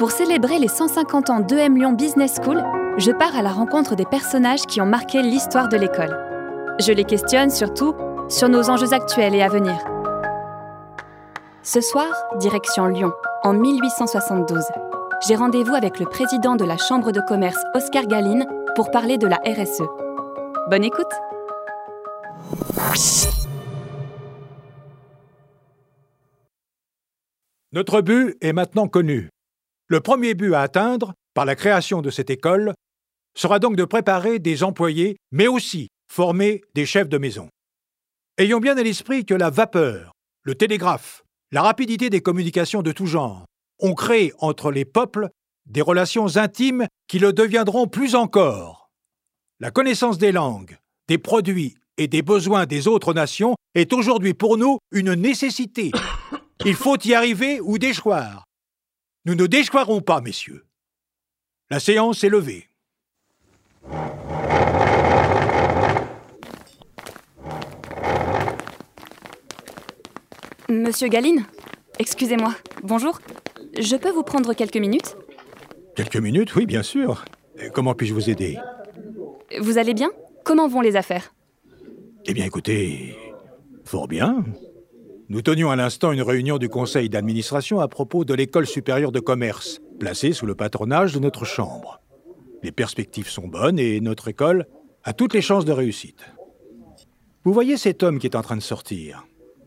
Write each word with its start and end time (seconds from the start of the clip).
Pour 0.00 0.12
célébrer 0.12 0.58
les 0.58 0.68
150 0.68 1.28
ans 1.28 1.40
d'EM 1.40 1.76
Lyon 1.76 1.92
Business 1.92 2.36
School, 2.42 2.64
je 2.96 3.10
pars 3.10 3.36
à 3.36 3.42
la 3.42 3.50
rencontre 3.50 3.96
des 3.96 4.06
personnages 4.06 4.62
qui 4.62 4.80
ont 4.80 4.86
marqué 4.86 5.20
l'histoire 5.20 5.68
de 5.68 5.76
l'école. 5.76 6.16
Je 6.80 6.90
les 6.90 7.04
questionne 7.04 7.50
surtout 7.50 7.94
sur 8.30 8.48
nos 8.48 8.70
enjeux 8.70 8.94
actuels 8.94 9.34
et 9.34 9.42
à 9.42 9.48
venir. 9.50 9.76
Ce 11.62 11.82
soir, 11.82 12.08
direction 12.38 12.86
Lyon, 12.86 13.12
en 13.42 13.52
1872. 13.52 14.64
J'ai 15.28 15.34
rendez-vous 15.34 15.74
avec 15.74 16.00
le 16.00 16.06
président 16.06 16.56
de 16.56 16.64
la 16.64 16.78
Chambre 16.78 17.12
de 17.12 17.20
commerce, 17.20 17.62
Oscar 17.74 18.06
Galine, 18.06 18.46
pour 18.76 18.90
parler 18.90 19.18
de 19.18 19.26
la 19.26 19.36
RSE. 19.44 19.82
Bonne 20.70 20.84
écoute 20.84 21.12
Notre 27.72 28.00
but 28.00 28.38
est 28.40 28.54
maintenant 28.54 28.88
connu. 28.88 29.28
Le 29.90 30.00
premier 30.00 30.34
but 30.34 30.54
à 30.54 30.60
atteindre, 30.60 31.14
par 31.34 31.44
la 31.44 31.56
création 31.56 32.00
de 32.00 32.10
cette 32.10 32.30
école, 32.30 32.74
sera 33.36 33.58
donc 33.58 33.74
de 33.74 33.84
préparer 33.84 34.38
des 34.38 34.62
employés, 34.62 35.16
mais 35.32 35.48
aussi 35.48 35.88
former 36.08 36.62
des 36.76 36.86
chefs 36.86 37.08
de 37.08 37.18
maison. 37.18 37.48
Ayons 38.38 38.60
bien 38.60 38.78
à 38.78 38.82
l'esprit 38.84 39.24
que 39.24 39.34
la 39.34 39.50
vapeur, 39.50 40.12
le 40.44 40.54
télégraphe, 40.54 41.24
la 41.50 41.62
rapidité 41.62 42.08
des 42.08 42.20
communications 42.20 42.82
de 42.82 42.92
tout 42.92 43.06
genre 43.06 43.46
ont 43.80 43.94
créé 43.94 44.32
entre 44.38 44.70
les 44.70 44.84
peuples 44.84 45.28
des 45.66 45.82
relations 45.82 46.36
intimes 46.36 46.86
qui 47.08 47.18
le 47.18 47.32
deviendront 47.32 47.88
plus 47.88 48.14
encore. 48.14 48.90
La 49.58 49.72
connaissance 49.72 50.18
des 50.18 50.30
langues, 50.30 50.78
des 51.08 51.18
produits 51.18 51.74
et 51.96 52.06
des 52.06 52.22
besoins 52.22 52.64
des 52.64 52.86
autres 52.86 53.12
nations 53.12 53.56
est 53.74 53.92
aujourd'hui 53.92 54.34
pour 54.34 54.56
nous 54.56 54.78
une 54.92 55.14
nécessité. 55.14 55.90
Il 56.64 56.76
faut 56.76 56.96
y 57.04 57.12
arriver 57.12 57.60
ou 57.60 57.76
déchoir. 57.78 58.44
Nous 59.26 59.34
ne 59.34 59.46
déchoirons 59.46 60.00
pas, 60.00 60.20
messieurs. 60.22 60.64
La 61.68 61.78
séance 61.78 62.24
est 62.24 62.30
levée. 62.30 62.68
Monsieur 70.68 71.08
Galine 71.08 71.44
Excusez-moi, 71.98 72.54
bonjour. 72.82 73.20
Je 73.78 73.96
peux 73.96 74.10
vous 74.10 74.22
prendre 74.22 74.54
quelques 74.54 74.78
minutes? 74.78 75.16
Quelques 75.94 76.16
minutes, 76.16 76.54
oui, 76.54 76.64
bien 76.64 76.82
sûr. 76.82 77.26
Comment 77.74 77.94
puis-je 77.94 78.14
vous 78.14 78.30
aider? 78.30 78.56
Vous 79.60 79.76
allez 79.76 79.92
bien? 79.92 80.10
Comment 80.44 80.66
vont 80.66 80.80
les 80.80 80.96
affaires? 80.96 81.34
Eh 82.24 82.32
bien, 82.32 82.46
écoutez, 82.46 83.16
fort 83.84 84.08
bien. 84.08 84.44
Nous 85.30 85.42
tenions 85.42 85.70
à 85.70 85.76
l'instant 85.76 86.10
une 86.10 86.22
réunion 86.22 86.58
du 86.58 86.68
conseil 86.68 87.08
d'administration 87.08 87.78
à 87.78 87.86
propos 87.86 88.24
de 88.24 88.34
l'école 88.34 88.66
supérieure 88.66 89.12
de 89.12 89.20
commerce, 89.20 89.80
placée 90.00 90.32
sous 90.32 90.44
le 90.44 90.56
patronage 90.56 91.12
de 91.12 91.20
notre 91.20 91.44
chambre. 91.44 92.00
Les 92.64 92.72
perspectives 92.72 93.28
sont 93.28 93.46
bonnes 93.46 93.78
et 93.78 94.00
notre 94.00 94.26
école 94.26 94.66
a 95.04 95.12
toutes 95.12 95.32
les 95.32 95.40
chances 95.40 95.64
de 95.64 95.70
réussite. 95.70 96.24
Vous 97.44 97.52
voyez 97.52 97.76
cet 97.76 98.02
homme 98.02 98.18
qui 98.18 98.26
est 98.26 98.34
en 98.34 98.42
train 98.42 98.56
de 98.56 98.60
sortir 98.60 99.24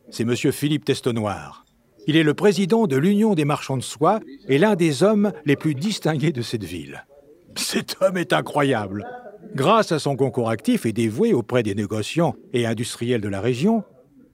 C'est 0.09 0.23
M. 0.23 0.35
Philippe 0.35 0.83
Testenoir. 0.83 1.63
Il 2.07 2.17
est 2.17 2.23
le 2.23 2.33
président 2.33 2.85
de 2.85 2.97
l'Union 2.97 3.33
des 3.33 3.45
marchands 3.45 3.77
de 3.77 3.83
soie 3.83 4.19
et 4.49 4.57
l'un 4.57 4.75
des 4.75 5.01
hommes 5.01 5.31
les 5.45 5.55
plus 5.55 5.75
distingués 5.75 6.33
de 6.33 6.41
cette 6.41 6.65
ville. 6.65 7.05
Cet 7.55 7.95
homme 8.01 8.17
est 8.17 8.33
incroyable. 8.33 9.07
Grâce 9.55 9.93
à 9.93 9.99
son 9.99 10.17
concours 10.17 10.49
actif 10.49 10.85
et 10.85 10.91
dévoué 10.91 11.31
auprès 11.31 11.63
des 11.63 11.73
négociants 11.73 12.35
et 12.51 12.65
industriels 12.65 13.21
de 13.21 13.29
la 13.29 13.39
région, 13.39 13.85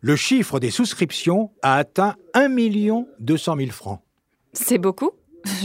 le 0.01 0.15
chiffre 0.15 0.59
des 0.59 0.71
souscriptions 0.71 1.51
a 1.61 1.75
atteint 1.75 2.15
1 2.33 2.49
200 3.19 3.55
000 3.57 3.71
francs. 3.71 4.01
C'est 4.53 4.77
beaucoup? 4.77 5.11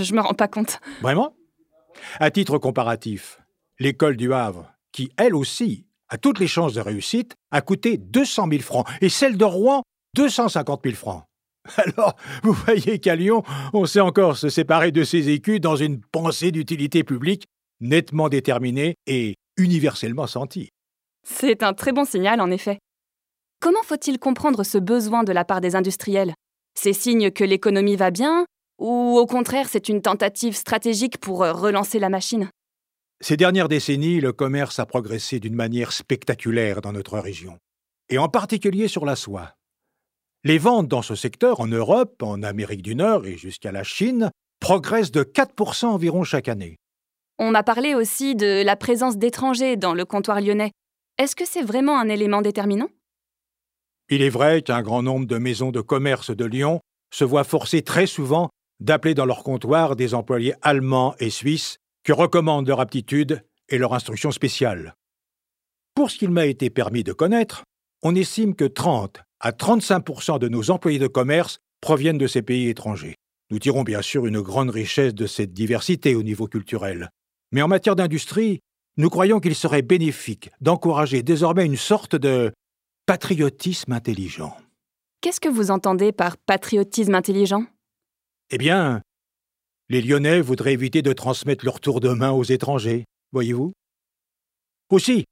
Je 0.01 0.15
me 0.15 0.21
rends 0.21 0.35
pas 0.35 0.49
compte. 0.49 0.81
Vraiment? 1.03 1.35
À 2.19 2.31
titre 2.31 2.59
comparatif, 2.59 3.41
l'école 3.79 4.17
du 4.17 4.33
Havre, 4.33 4.73
qui 4.93 5.11
elle 5.17 5.35
aussi 5.35 5.87
a 6.09 6.19
toutes 6.19 6.39
les 6.39 6.47
chances 6.47 6.75
de 6.75 6.81
réussite, 6.81 7.35
a 7.51 7.61
coûté 7.61 7.97
200 7.97 8.49
000 8.51 8.63
francs 8.63 8.87
et 9.01 9.09
celle 9.09 9.37
de 9.37 9.45
Rouen 9.45 9.83
250 10.15 10.81
000 10.85 10.97
francs. 10.97 11.25
Alors, 11.77 12.17
vous 12.43 12.53
voyez 12.53 12.99
qu'à 12.99 13.17
Lyon, 13.17 13.43
on 13.73 13.87
sait 13.87 14.01
encore 14.01 14.37
se 14.37 14.49
séparer 14.49 14.93
de 14.93 15.03
ses 15.03 15.31
écus 15.31 15.61
dans 15.61 15.77
une 15.77 16.01
pensée 16.01 16.51
d'utilité 16.51 17.05
publique 17.05 17.47
nettement 17.81 18.29
déterminée 18.29 18.97
et 19.07 19.35
universellement 19.57 20.27
sentie. 20.27 20.69
C'est 21.23 21.63
un 21.63 21.73
très 21.73 21.93
bon 21.93 22.05
signal, 22.05 22.41
en 22.41 22.51
effet. 22.51 22.79
Comment 23.65 23.83
faut-il 23.83 24.19
comprendre 24.19 24.63
ce 24.63 24.77
besoin 24.77 25.25
de 25.25 25.33
la 25.33 25.47
part 25.47 25.63
des 25.63 25.75
industriels? 25.75 26.35
C'est 26.75 26.93
signe 26.93 27.31
que 27.31 27.45
l'économie 27.45 27.97
va 27.97 28.11
bien 28.11 28.45
ou 28.79 29.17
au 29.17 29.25
contraire 29.25 29.71
c'est 29.71 29.89
une 29.89 30.03
tentative 30.03 30.55
stratégique 30.55 31.17
pour 31.17 31.43
euh, 31.43 31.55
relancer 31.55 31.99
la 31.99 32.11
machine? 32.11 32.51
Ces 33.23 33.39
dernières 33.39 33.71
décennies, 33.71 34.21
le 34.21 34.35
commerce 34.35 34.81
a 34.81 34.85
progressé 34.85 35.41
d'une 35.41 35.55
manière 35.55 35.93
spectaculaire 35.93 36.83
dans 36.83 36.93
notre 36.93 37.19
région, 37.19 37.57
et 38.11 38.19
en 38.19 38.29
particulier 38.29 38.87
sur 38.87 39.07
la 39.07 39.17
soie. 39.17 39.55
Les 40.45 40.59
ventes 40.59 40.89
dans 40.89 41.01
ce 41.01 41.15
secteur 41.15 41.61
en 41.61 41.67
Europe, 41.67 42.23
en 42.23 42.43
Amérique 42.43 42.83
du 42.83 42.95
Nord 42.95 43.25
et 43.25 43.39
jusqu'à 43.39 43.73
la 43.73 43.83
Chine 43.83 44.31
progressent 44.61 45.11
de 45.11 45.23
4% 45.23 45.87
environ 45.87 46.23
chaque 46.23 46.49
année. 46.49 46.77
On 47.39 47.55
a 47.55 47.63
parlé 47.63 47.95
aussi 47.95 48.35
de 48.35 48.63
la 48.63 48.77
présence 48.77 49.17
d'étrangers 49.17 49.77
dans 49.77 49.95
le 49.95 50.05
comptoir 50.05 50.43
lyonnais. 50.43 50.73
Est-ce 51.17 51.35
que 51.35 51.47
c'est 51.47 51.63
vraiment 51.63 51.99
un 51.99 52.11
élément 52.11 52.43
déterminant? 52.43 52.89
Il 54.11 54.23
est 54.23 54.31
vrai 54.31 54.63
qu'un 54.63 54.83
grand 54.83 55.03
nombre 55.03 55.27
de 55.27 55.39
maisons 55.39 55.71
de 55.71 55.81
commerce 55.81 56.31
de 56.31 56.45
Lyon 56.45 56.81
se 57.13 57.25
voient 57.25 57.45
forcées 57.45 57.83
très 57.83 58.07
souvent 58.07 58.51
d'appeler 58.81 59.15
dans 59.15 59.25
leur 59.25 59.43
comptoir 59.43 59.97
des 59.97 60.15
employés 60.15 60.55
allemands 60.63 61.15
et 61.21 61.31
suisses 61.31 61.79
que 62.03 62.13
recommandent 62.13 62.69
leur 62.69 62.81
aptitude 62.81 63.43
et 63.69 63.79
leur 63.79 63.95
instruction 63.95 64.31
spéciale. 64.31 64.95
Pour 65.95 66.11
ce 66.11 66.19
qu'il 66.19 66.31
m'a 66.31 66.47
été 66.47 66.71
permis 66.71 67.05
de 67.05 67.13
connaître, 67.13 67.65
on 68.03 68.15
estime 68.15 68.55
que 68.55 68.65
30 68.65 69.23
à 69.41 69.53
35% 69.53 70.39
de 70.39 70.49
nos 70.49 70.71
employés 70.71 70.99
de 70.99 71.07
commerce 71.07 71.59
proviennent 71.81 72.19
de 72.19 72.27
ces 72.27 72.43
pays 72.43 72.69
étrangers. 72.69 73.15
Nous 73.51 73.59
tirons 73.59 73.83
bien 73.83 74.03
sûr 74.03 74.27
une 74.27 74.41
grande 74.41 74.71
richesse 74.71 75.15
de 75.15 75.27
cette 75.27 75.53
diversité 75.53 76.15
au 76.15 76.23
niveau 76.23 76.47
culturel. 76.47 77.11
Mais 77.53 77.63
en 77.63 77.69
matière 77.69 77.97
d'industrie, 77.97 78.61
nous 78.97 79.11
croyons 79.11 79.41
qu'il 79.41 79.55
serait 79.55 79.83
bénéfique 79.83 80.51
d'encourager 80.61 81.23
désormais 81.23 81.67
une 81.67 81.77
sorte 81.77 82.17
de 82.17 82.53
patriotisme 83.07 83.93
intelligent. 83.93 84.57
Qu'est-ce 85.21 85.41
que 85.41 85.49
vous 85.51 85.71
entendez 85.71 86.11
par 86.11 86.39
patriotisme 86.39 87.15
intelligent? 87.15 87.67
Eh 88.51 88.57
bien, 88.57 89.03
les 89.91 90.01
Lyonnais 90.01 90.41
voudraient 90.41 90.73
éviter 90.73 91.03
de 91.03 91.13
transmettre 91.13 91.67
leur 91.67 91.81
tour 91.81 92.01
de 92.01 92.09
main 92.09 92.31
aux 92.31 92.45
étrangers, 92.45 93.05
voyez-vous? 93.33 93.73
Aussi, 94.89 95.27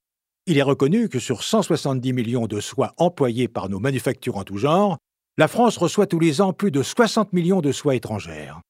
il 0.47 0.59
est 0.59 0.63
reconnu 0.63 1.09
que 1.09 1.19
sur 1.19 1.43
170 1.43 2.13
millions 2.13 2.47
de 2.47 2.61
soies 2.61 2.93
employées 2.99 3.49
par 3.49 3.71
nos 3.71 3.79
manufactures 3.79 4.37
en 4.37 4.45
tout 4.45 4.59
genre, 4.59 4.99
la 5.39 5.49
France 5.49 5.79
reçoit 5.79 6.07
tous 6.07 6.21
les 6.21 6.43
ans 6.43 6.53
plus 6.53 6.71
de 6.71 6.83
60 6.83 7.33
millions 7.33 7.63
de 7.63 7.73
soies 7.73 7.95
étrangères. 7.95 8.61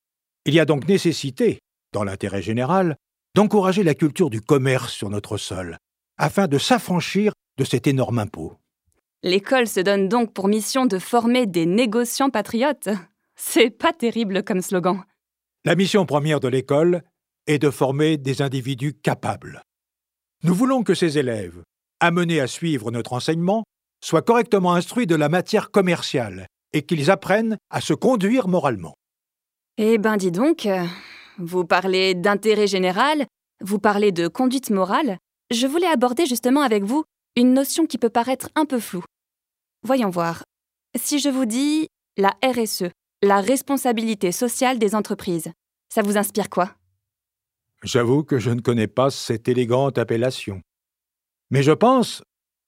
Il 0.44 0.54
y 0.54 0.60
a 0.60 0.64
donc 0.64 0.86
nécessité, 0.86 1.58
dans 1.92 2.04
l'intérêt 2.04 2.42
général, 2.42 2.94
d'encourager 3.34 3.82
la 3.82 3.94
culture 3.94 4.30
du 4.30 4.41
commerce 4.41 4.92
sur 4.92 5.10
notre 5.10 5.38
sol, 5.38 5.78
afin 6.18 6.46
de 6.46 6.58
s'affranchir 6.58 7.32
de 7.58 7.64
cet 7.64 7.88
énorme 7.88 8.20
impôt. 8.20 8.58
L'école 9.22 9.66
se 9.66 9.81
donne 9.81 10.09
donc 10.09 10.33
pour 10.33 10.49
mission 10.49 10.87
de 10.87 10.99
former 10.99 11.47
des 11.47 11.66
négociants 11.66 12.31
patriotes. 12.31 12.88
C'est 13.37 13.71
pas 13.71 13.93
terrible 13.93 14.43
comme 14.43 14.60
slogan. 14.60 15.03
La 15.65 15.77
mission 15.77 16.06
première 16.06 16.41
de 16.41 16.49
l'école 16.49 17.03
est 17.47 17.59
de 17.59 17.71
former 17.71 18.16
des 18.16 18.43
individus 18.43 18.94
capables, 18.94 19.62
nous 20.44 20.55
voulons 20.55 20.83
que 20.83 20.94
ces 20.94 21.19
élèves, 21.19 21.62
amenés 22.00 22.41
à 22.41 22.49
suivre 22.49 22.91
notre 22.91 23.12
enseignement, 23.12 23.62
soient 24.05 24.22
correctement 24.22 24.75
instruits 24.75 25.06
de 25.06 25.15
la 25.15 25.28
matière 25.28 25.71
commerciale 25.71 26.49
et 26.72 26.83
qu'ils 26.83 27.12
apprennent 27.12 27.59
à 27.71 27.81
se 27.81 27.94
conduire 27.94 28.49
moralement. 28.49 28.94
Eh 29.78 29.99
ben 29.99 30.16
dis 30.16 30.33
donc, 30.33 30.69
vous 31.39 31.65
parlez 31.65 32.15
d'intérêt 32.15 32.66
général, 32.66 33.27
vous 33.60 33.78
parlez 33.78 34.10
de 34.10 34.27
conduite 34.27 34.71
morale. 34.71 35.18
Je 35.53 35.68
voulais 35.68 35.86
aborder 35.86 36.27
justement 36.27 36.63
avec 36.63 36.83
vous 36.83 37.04
une 37.36 37.54
notion 37.54 37.86
qui 37.86 37.97
peut 37.98 38.10
paraître 38.10 38.48
un 38.57 38.65
peu 38.65 38.80
floue. 38.80 39.04
Voyons 39.84 40.10
voir. 40.10 40.44
Si 40.96 41.18
je 41.18 41.28
vous 41.28 41.44
dis 41.44 41.88
la 42.16 42.36
RSE, 42.44 42.84
la 43.20 43.40
responsabilité 43.40 44.30
sociale 44.30 44.78
des 44.78 44.94
entreprises, 44.94 45.50
ça 45.88 46.02
vous 46.02 46.16
inspire 46.16 46.48
quoi? 46.50 46.76
J'avoue 47.82 48.22
que 48.22 48.38
je 48.38 48.50
ne 48.50 48.60
connais 48.60 48.86
pas 48.86 49.10
cette 49.10 49.48
élégante 49.48 49.98
appellation. 49.98 50.60
Mais 51.50 51.64
je 51.64 51.72
pense, 51.72 52.22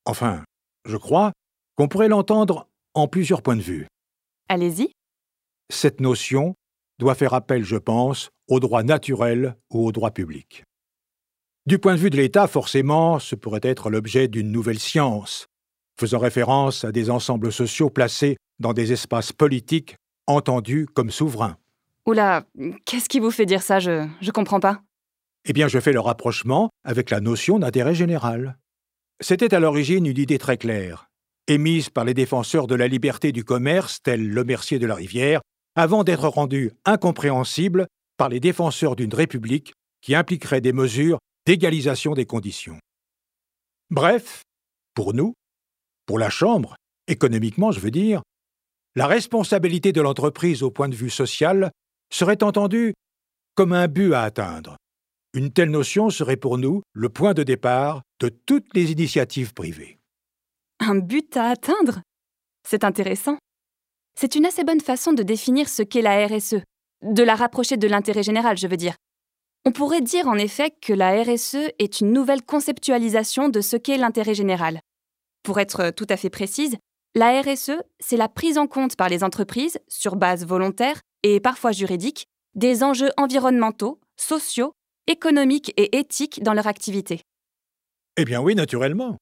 enfin, 0.05 0.43
je 0.87 0.97
crois, 0.97 1.31
qu'on 1.77 1.87
pourrait 1.87 2.09
l'entendre 2.09 2.67
en 2.95 3.07
plusieurs 3.07 3.43
points 3.43 3.57
de 3.57 3.63
vue. 3.63 3.87
Allez-y. 4.49 4.91
Cette 5.71 6.01
notion 6.01 6.57
doit 6.99 7.15
faire 7.15 7.35
appel, 7.35 7.63
je 7.63 7.77
pense, 7.77 8.31
au 8.49 8.59
droit 8.59 8.83
naturel 8.83 9.57
ou 9.71 9.87
au 9.87 9.93
droit 9.93 10.11
public. 10.11 10.65
Du 11.67 11.79
point 11.79 11.95
de 11.95 12.01
vue 12.01 12.11
de 12.11 12.17
l'État, 12.17 12.49
forcément, 12.49 13.21
ce 13.21 13.37
pourrait 13.37 13.61
être 13.63 13.89
l'objet 13.89 14.27
d'une 14.27 14.51
nouvelle 14.51 14.81
science, 14.81 15.47
faisant 15.99 16.19
référence 16.19 16.85
à 16.85 16.93
des 16.93 17.11
ensembles 17.11 17.53
sociaux 17.53 17.91
placés 17.91 18.37
dans 18.59 18.73
des 18.73 18.93
espaces 18.93 19.33
politiques 19.33 19.97
entendus 20.27 20.87
comme 20.87 21.11
souverains. 21.11 21.57
Oula, 22.07 22.45
qu'est-ce 22.85 23.09
qui 23.09 23.21
vous 23.21 23.31
fait 23.31 23.47
dire 23.47 23.63
ça? 23.63 23.81
Je 23.81 24.07
je 24.21 24.31
comprends 24.31 24.61
pas. 24.61 24.81
Eh 25.47 25.53
bien, 25.53 25.69
je 25.69 25.79
fais 25.79 25.93
le 25.93 26.01
rapprochement 26.01 26.71
avec 26.85 27.11
la 27.11 27.21
notion 27.21 27.59
d'intérêt 27.59 27.95
général. 27.95 28.59
C'était 29.21 29.55
à 29.55 29.61
l'origine 29.61 30.07
une 30.07 30.19
idée 30.19 30.39
très 30.39 30.57
claire, 30.57 31.07
émise 31.49 31.91
par 31.91 32.05
les 32.05 32.15
défenseurs 32.15 32.67
de 32.67 32.75
la 32.75 32.89
liberté 32.89 33.31
du 33.31 33.45
commerce, 33.45 34.01
tels 34.03 34.27
le 34.27 34.45
Mercier 34.45 34.79
de 34.79 34.87
la 34.87 34.95
Rivière, 34.95 35.41
avant 35.77 36.05
d'être 36.05 36.29
rendue 36.29 36.73
incompréhensible 36.85 37.87
par 38.17 38.29
les 38.29 38.41
défenseurs 38.41 38.97
d'une 38.97 39.15
république 39.15 39.75
qui 40.01 40.15
impliquerait 40.15 40.61
des 40.61 40.73
mesures 40.73 41.19
d'égalisation 41.47 42.15
des 42.15 42.27
conditions. 42.27 42.79
Bref, 43.91 44.43
pour 44.95 45.15
nous, 45.15 45.35
pour 46.07 46.19
la 46.19 46.31
Chambre, 46.31 46.77
économiquement 47.09 47.73
je 47.73 47.81
veux 47.81 47.91
dire, 47.91 48.23
la 48.97 49.07
responsabilité 49.07 49.93
de 49.93 50.01
l'entreprise 50.01 50.63
au 50.63 50.71
point 50.71 50.89
de 50.89 50.95
vue 50.95 51.11
social 51.11 51.71
serait 52.13 52.43
entendue 52.43 52.95
comme 53.55 53.73
un 53.73 53.89
but 53.89 54.13
à 54.13 54.23
atteindre. 54.23 54.77
Une 55.35 55.53
telle 55.53 55.71
notion 55.71 56.11
serait 56.11 56.37
pour 56.37 56.59
nous 56.59 56.83
le 56.93 57.09
point 57.09 57.35
de 57.35 57.43
départ 57.43 58.03
de 58.21 58.29
toutes 58.29 58.73
les 58.75 58.93
initiatives 58.93 59.53
privées. 59.53 59.99
Un 60.79 60.97
but 60.97 61.37
à 61.37 61.49
atteindre? 61.49 62.03
C'est 62.69 62.85
intéressant. 62.85 63.37
C'est 64.19 64.37
une 64.37 64.47
assez 64.47 64.63
bonne 64.63 64.81
façon 64.81 65.13
de 65.13 65.25
définir 65.25 65.69
ce 65.69 65.83
qu'est 65.83 66.03
la 66.03 66.25
RSE, 66.27 66.63
de 67.03 67.23
la 67.23 67.35
rapprocher 67.35 67.77
de 67.77 67.89
l'intérêt 67.89 68.23
général, 68.23 68.57
je 68.57 68.69
veux 68.69 68.77
dire. 68.77 68.95
On 69.65 69.73
pourrait 69.73 70.03
dire 70.03 70.29
en 70.29 70.37
effet 70.37 70.71
que 70.81 70.93
la 70.93 71.23
RSE 71.23 71.73
est 71.79 72.01
une 72.01 72.13
nouvelle 72.13 72.43
conceptualisation 72.43 73.49
de 73.49 73.61
ce 73.61 73.77
qu'est 73.77 73.97
l'intérêt 73.97 74.35
général. 74.35 74.81
Pour 75.45 75.61
être 75.61 75.91
tout 75.91 76.07
à 76.09 76.17
fait 76.17 76.31
précise, 76.31 76.79
la 77.15 77.41
RSE, 77.43 77.83
c'est 78.01 78.17
la 78.17 78.29
prise 78.29 78.57
en 78.57 78.67
compte 78.67 78.97
par 78.97 79.11
les 79.11 79.23
entreprises, 79.23 79.79
sur 79.89 80.17
base 80.17 80.45
volontaire 80.47 81.01
et 81.23 81.39
parfois 81.39 81.71
juridique, 81.71 82.27
des 82.55 82.83
enjeux 82.83 83.11
environnementaux, 83.19 84.01
sociaux, 84.17 84.73
économiques 85.07 85.73
et 85.77 85.99
éthiques 85.99 86.43
dans 86.43 86.55
leur 86.55 86.67
activité. 86.67 87.21
Eh 88.17 88.25
bien 88.25 88.41
oui, 88.41 88.55
naturellement. 88.55 89.19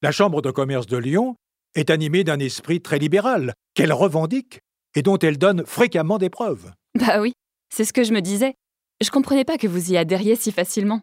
La 0.00 0.10
Chambre 0.10 0.40
de 0.40 0.50
commerce 0.50 0.86
de 0.86 0.96
Lyon 0.96 1.36
est 1.74 1.90
animée 1.90 2.24
d'un 2.24 2.38
esprit 2.38 2.80
très 2.80 2.98
libéral, 2.98 3.52
qu'elle 3.74 3.92
revendique 3.92 4.60
et 4.94 5.02
dont 5.02 5.18
elle 5.18 5.38
donne 5.38 5.66
fréquemment 5.66 6.16
des 6.16 6.30
preuves. 6.30 6.72
Bah 6.98 7.20
oui, 7.20 7.34
c'est 7.68 7.84
ce 7.84 7.92
que 7.92 8.04
je 8.04 8.14
me 8.14 8.20
disais. 8.20 8.54
Je 9.02 9.10
comprenais 9.10 9.44
pas 9.44 9.58
que 9.58 9.66
vous 9.66 9.92
y 9.92 9.98
adhériez 9.98 10.34
si 10.34 10.50
facilement. 10.50 11.02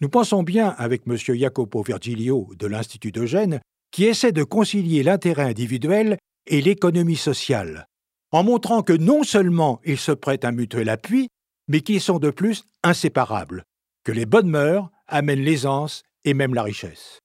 Nous 0.00 0.08
pensons 0.08 0.42
bien 0.42 0.74
avec 0.78 1.02
M. 1.06 1.16
Jacopo 1.16 1.82
Virgilio 1.82 2.48
de 2.56 2.66
l'Institut 2.66 3.12
d'Eugène, 3.12 3.60
qui 3.90 4.04
essaie 4.04 4.32
de 4.32 4.44
concilier 4.44 5.02
l'intérêt 5.02 5.42
individuel 5.42 6.16
et 6.46 6.62
l'économie 6.62 7.16
sociale, 7.16 7.86
en 8.32 8.42
montrant 8.42 8.82
que 8.82 8.94
non 8.94 9.24
seulement 9.24 9.80
ils 9.84 9.98
se 9.98 10.12
prêtent 10.12 10.46
un 10.46 10.52
mutuel 10.52 10.88
appui, 10.88 11.28
mais 11.68 11.82
qu'ils 11.82 12.00
sont 12.00 12.18
de 12.18 12.30
plus 12.30 12.64
inséparables, 12.82 13.64
que 14.04 14.12
les 14.12 14.24
bonnes 14.24 14.48
mœurs 14.48 14.90
amènent 15.06 15.44
l'aisance 15.44 16.02
et 16.24 16.32
même 16.32 16.54
la 16.54 16.62
richesse. 16.62 17.18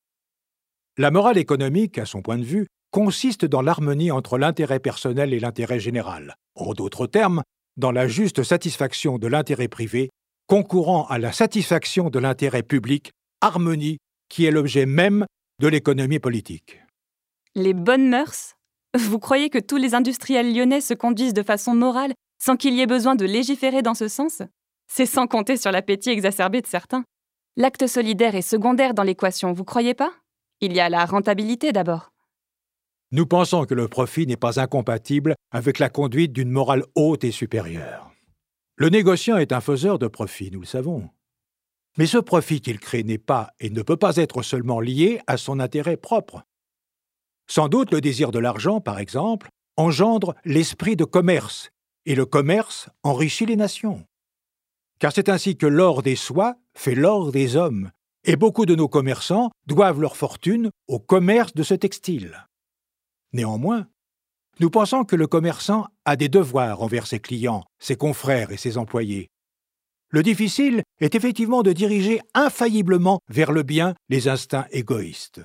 La 0.97 1.11
morale 1.11 1.37
économique, 1.37 1.97
à 1.97 2.05
son 2.05 2.21
point 2.21 2.37
de 2.37 2.43
vue, 2.43 2.67
consiste 2.91 3.45
dans 3.45 3.61
l'harmonie 3.61 4.11
entre 4.11 4.37
l'intérêt 4.37 4.79
personnel 4.79 5.33
et 5.33 5.39
l'intérêt 5.39 5.79
général, 5.79 6.35
en 6.55 6.73
d'autres 6.73 7.07
termes, 7.07 7.41
dans 7.77 7.91
la 7.91 8.07
juste 8.07 8.43
satisfaction 8.43 9.17
de 9.17 9.27
l'intérêt 9.27 9.67
privé, 9.67 10.09
concourant 10.47 11.05
à 11.07 11.17
la 11.17 11.31
satisfaction 11.31 12.09
de 12.09 12.19
l'intérêt 12.19 12.63
public, 12.63 13.11
harmonie 13.41 13.97
qui 14.29 14.45
est 14.45 14.51
l'objet 14.51 14.85
même 14.85 15.25
de 15.61 15.67
l'économie 15.67 16.19
politique. 16.19 16.79
Les 17.55 17.73
bonnes 17.73 18.09
mœurs? 18.09 18.55
Vous 18.97 19.19
croyez 19.19 19.49
que 19.49 19.59
tous 19.59 19.77
les 19.77 19.93
industriels 19.95 20.53
lyonnais 20.53 20.81
se 20.81 20.93
conduisent 20.93 21.33
de 21.33 21.43
façon 21.43 21.73
morale 21.73 22.13
sans 22.41 22.57
qu'il 22.57 22.73
y 22.73 22.81
ait 22.81 22.87
besoin 22.87 23.15
de 23.15 23.25
légiférer 23.25 23.81
dans 23.81 23.93
ce 23.93 24.07
sens? 24.07 24.41
C'est 24.91 25.05
sans 25.05 25.27
compter 25.27 25.57
sur 25.57 25.71
l'appétit 25.71 26.09
exacerbé 26.09 26.61
de 26.61 26.67
certains. 26.67 27.03
L'acte 27.57 27.87
solidaire 27.87 28.35
est 28.35 28.41
secondaire 28.41 28.93
dans 28.93 29.03
l'équation, 29.03 29.53
vous 29.53 29.63
croyez 29.63 29.93
pas? 29.93 30.11
Il 30.61 30.73
y 30.73 30.79
a 30.79 30.89
la 30.89 31.05
rentabilité 31.05 31.71
d'abord. 31.71 32.11
Nous 33.11 33.25
pensons 33.25 33.65
que 33.65 33.73
le 33.73 33.87
profit 33.87 34.27
n'est 34.27 34.35
pas 34.35 34.59
incompatible 34.59 35.35
avec 35.51 35.79
la 35.79 35.89
conduite 35.89 36.33
d'une 36.33 36.49
morale 36.51 36.83
haute 36.95 37.23
et 37.23 37.31
supérieure. 37.31 38.11
Le 38.77 38.89
négociant 38.89 39.37
est 39.37 39.53
un 39.53 39.61
faiseur 39.61 39.99
de 39.99 40.07
profit, 40.07 40.51
nous 40.51 40.59
le 40.59 40.65
savons. 40.65 41.09
Mais 41.97 42.07
ce 42.07 42.17
profit 42.17 42.59
qu'il 42.59 42.79
crée 42.79 43.03
n'est 43.03 43.17
pas 43.17 43.51
et 43.59 43.69
ne 43.69 43.81
peut 43.81 43.95
pas 43.95 44.17
être 44.17 44.41
seulement 44.41 44.81
lié 44.81 45.21
à 45.27 45.37
son 45.37 45.59
intérêt 45.59 45.95
propre. 45.95 46.43
Sans 47.47 47.69
doute 47.69 47.91
le 47.91 48.01
désir 48.01 48.31
de 48.31 48.39
l'argent, 48.39 48.81
par 48.81 48.99
exemple, 48.99 49.47
engendre 49.77 50.35
l'esprit 50.43 50.95
de 50.95 51.05
commerce, 51.05 51.69
et 52.05 52.15
le 52.15 52.25
commerce 52.25 52.89
enrichit 53.03 53.45
les 53.45 53.55
nations. 53.55 54.05
Car 54.99 55.13
c'est 55.13 55.29
ainsi 55.29 55.55
que 55.55 55.65
l'or 55.65 56.03
des 56.03 56.15
soies 56.15 56.55
fait 56.73 56.95
l'or 56.95 57.31
des 57.31 57.55
hommes, 57.55 57.91
et 58.25 58.35
beaucoup 58.35 58.65
de 58.65 58.75
nos 58.75 58.89
commerçants 58.89 59.51
doivent 59.67 60.01
leur 60.01 60.17
fortune 60.17 60.69
au 60.87 60.99
commerce 60.99 61.53
de 61.53 61.63
ce 61.63 61.75
textile. 61.75 62.47
Néanmoins, 63.31 63.87
nous 64.59 64.69
pensons 64.69 65.03
que 65.03 65.15
le 65.15 65.27
commerçant 65.27 65.87
a 66.05 66.15
des 66.15 66.29
devoirs 66.29 66.81
envers 66.81 67.07
ses 67.07 67.19
clients, 67.19 67.65
ses 67.79 67.95
confrères 67.95 68.51
et 68.51 68.57
ses 68.57 68.77
employés. 68.77 69.29
Le 70.09 70.23
difficile 70.23 70.83
est 71.01 71.15
effectivement 71.15 71.63
de 71.63 71.73
diriger 71.73 72.21
infailliblement 72.33 73.19
vers 73.27 73.51
le 73.51 73.63
bien 73.63 73.95
les 74.09 74.27
instincts 74.27 74.67
égoïstes. 74.71 75.41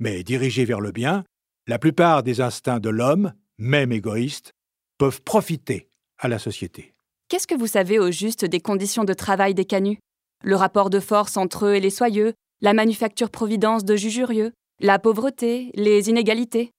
Mais 0.00 0.22
diriger 0.22 0.64
vers 0.64 0.80
le 0.80 0.90
bien, 0.90 1.24
la 1.66 1.78
plupart 1.78 2.22
des 2.22 2.40
instincts 2.40 2.80
de 2.80 2.88
l'homme, 2.88 3.34
même 3.58 3.92
égoïstes, 3.92 4.52
peuvent 4.98 5.22
profiter 5.22 5.88
à 6.18 6.28
la 6.28 6.38
société. 6.38 6.94
Qu'est-ce 7.28 7.46
que 7.46 7.54
vous 7.54 7.66
savez 7.66 7.98
au 7.98 8.10
juste 8.10 8.44
des 8.44 8.60
conditions 8.60 9.04
de 9.04 9.12
travail 9.12 9.54
des 9.54 9.66
canuts? 9.66 9.98
Le 10.42 10.56
rapport 10.56 10.88
de 10.88 10.98
force 10.98 11.36
entre 11.36 11.66
eux 11.66 11.74
et 11.74 11.80
les 11.80 11.90
soyeux, 11.90 12.32
la 12.60 12.72
manufacture-providence 12.72 13.84
de 13.84 13.96
jujurieux, 13.96 14.52
la 14.80 14.98
pauvreté, 14.98 15.70
les 15.74 16.08
inégalités? 16.08 16.70